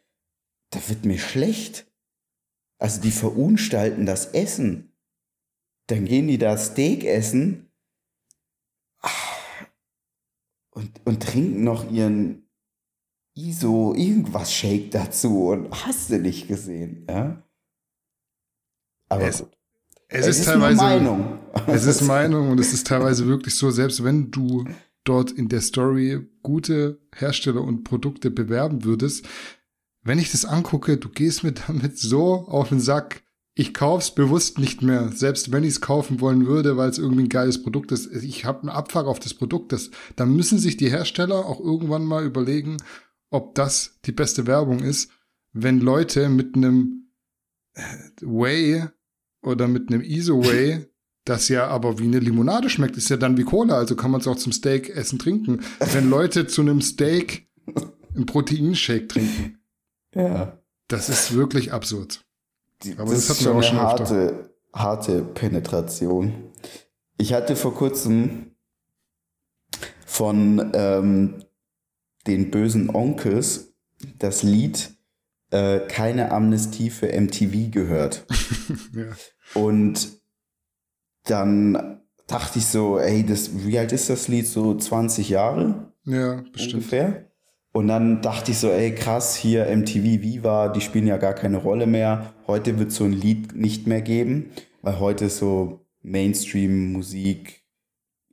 [0.69, 1.91] da wird mir schlecht.
[2.80, 4.95] Also die verunstalten das Essen.
[5.88, 7.72] Dann gehen die da Steak essen
[10.72, 12.48] und, und trinken noch ihren
[13.35, 17.43] ISO irgendwas Shake dazu und hast du nicht gesehen, ja?
[19.10, 19.61] Aber es, gut.
[20.12, 21.40] Es, es ist, teilweise Meinung.
[21.68, 24.66] Es ist Meinung und es ist teilweise wirklich so, selbst wenn du
[25.06, 29.26] dort in der Story gute Hersteller und Produkte bewerben würdest,
[30.04, 33.24] wenn ich das angucke, du gehst mir damit so auf den Sack,
[33.54, 37.24] ich kauf's bewusst nicht mehr, selbst wenn ich es kaufen wollen würde, weil es irgendwie
[37.24, 38.08] ein geiles Produkt ist.
[38.12, 39.72] Ich habe einen Abfuck auf das Produkt.
[39.72, 42.78] Das, da müssen sich die Hersteller auch irgendwann mal überlegen,
[43.30, 45.12] ob das die beste Werbung ist,
[45.54, 47.12] wenn Leute mit einem
[47.74, 47.82] äh,
[48.22, 48.88] Way
[49.41, 50.85] oder mit einem ISO Way,
[51.26, 54.22] das ja aber wie eine Limonade schmeckt, ist ja dann wie Cola, also kann man
[54.22, 55.61] es auch zum Steak essen trinken.
[55.93, 57.47] Wenn Leute zu einem Steak
[58.15, 59.59] einen Proteinshake trinken.
[60.13, 60.57] Ja.
[60.88, 62.26] Das ist wirklich absurd.
[62.84, 66.34] Die, Aber das, das ist schon eine harte, harte Penetration.
[67.18, 68.55] Ich hatte vor kurzem
[70.05, 71.43] von ähm,
[72.27, 73.73] den bösen Onkels
[74.18, 74.93] das Lied
[75.52, 78.26] äh, Keine Amnestie für MTV gehört.
[78.94, 79.10] ja.
[79.53, 80.19] Und
[81.26, 84.48] dann dachte ich so, ey, das, wie alt ist das Lied?
[84.48, 85.94] So 20 Jahre?
[86.06, 86.76] Ja, bestimmt.
[86.76, 87.32] Ungefähr.
[87.73, 91.57] Und dann dachte ich so, ey, krass, hier MTV Viva, die spielen ja gar keine
[91.57, 92.34] Rolle mehr.
[92.48, 94.52] Heute wird so ein Lied nicht mehr geben,
[94.82, 97.64] weil heute so Mainstream-Musik,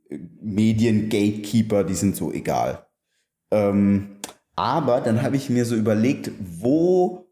[0.09, 2.87] Medien-Gatekeeper, die sind so egal.
[3.51, 4.17] Ähm,
[4.59, 7.27] aber dann habe ich mir so überlegt, wo,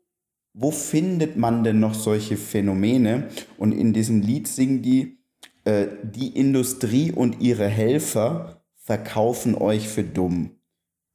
[0.54, 3.28] wo findet man denn noch solche Phänomene?
[3.58, 5.20] Und in diesem Lied singen die,
[5.66, 10.58] äh, die Industrie und ihre Helfer verkaufen euch für dumm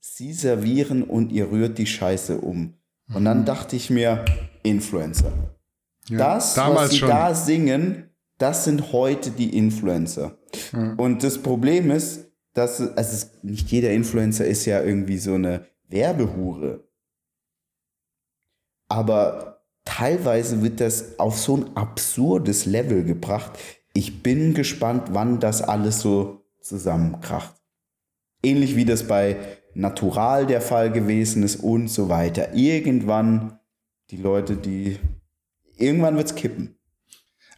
[0.02, 2.74] sie servieren und ihr rührt die Scheiße um.
[3.14, 3.44] Und dann mhm.
[3.44, 4.24] dachte ich mir,
[4.62, 5.32] Influencer.
[6.08, 7.08] Ja, das, was sie schon.
[7.08, 10.38] da singen, das sind heute die Influencer.
[10.72, 10.94] Ja.
[10.96, 16.88] Und das Problem ist, dass also nicht jeder Influencer ist ja irgendwie so eine Werbehure.
[18.88, 23.58] Aber teilweise wird das auf so ein absurdes Level gebracht.
[23.94, 27.54] Ich bin gespannt, wann das alles so zusammenkracht.
[28.42, 29.36] Ähnlich wie das bei
[29.74, 32.54] Natural der Fall gewesen ist und so weiter.
[32.54, 33.58] Irgendwann
[34.10, 34.98] die Leute, die
[35.76, 36.76] irgendwann wird's kippen.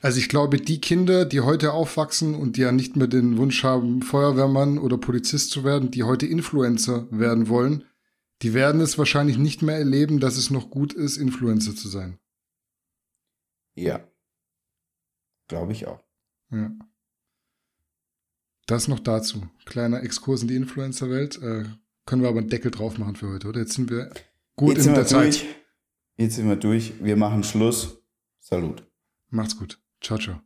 [0.01, 3.65] Also ich glaube, die Kinder, die heute aufwachsen und die ja nicht mehr den Wunsch
[3.65, 7.85] haben, Feuerwehrmann oder Polizist zu werden, die heute Influencer werden wollen,
[8.45, 12.19] die werden es wahrscheinlich nicht mehr erleben, dass es noch gut ist, Influencer zu sein.
[13.75, 14.07] Ja.
[15.49, 16.05] Glaube ich auch.
[16.51, 16.71] Ja.
[18.67, 19.49] Das noch dazu.
[19.65, 21.41] Kleiner Exkurs in die Influencer-Welt.
[21.41, 21.65] Äh,
[22.05, 23.61] können wir aber einen Deckel drauf machen für heute, oder?
[23.61, 24.13] Jetzt sind wir
[24.57, 25.41] gut Jetzt in der Zeit.
[25.41, 25.47] Durch.
[26.19, 27.03] Jetzt sind wir durch.
[27.03, 27.97] Wir machen Schluss.
[28.41, 28.87] Salut.
[29.31, 29.83] Macht's gut.
[30.03, 30.43] Ciao, ciao.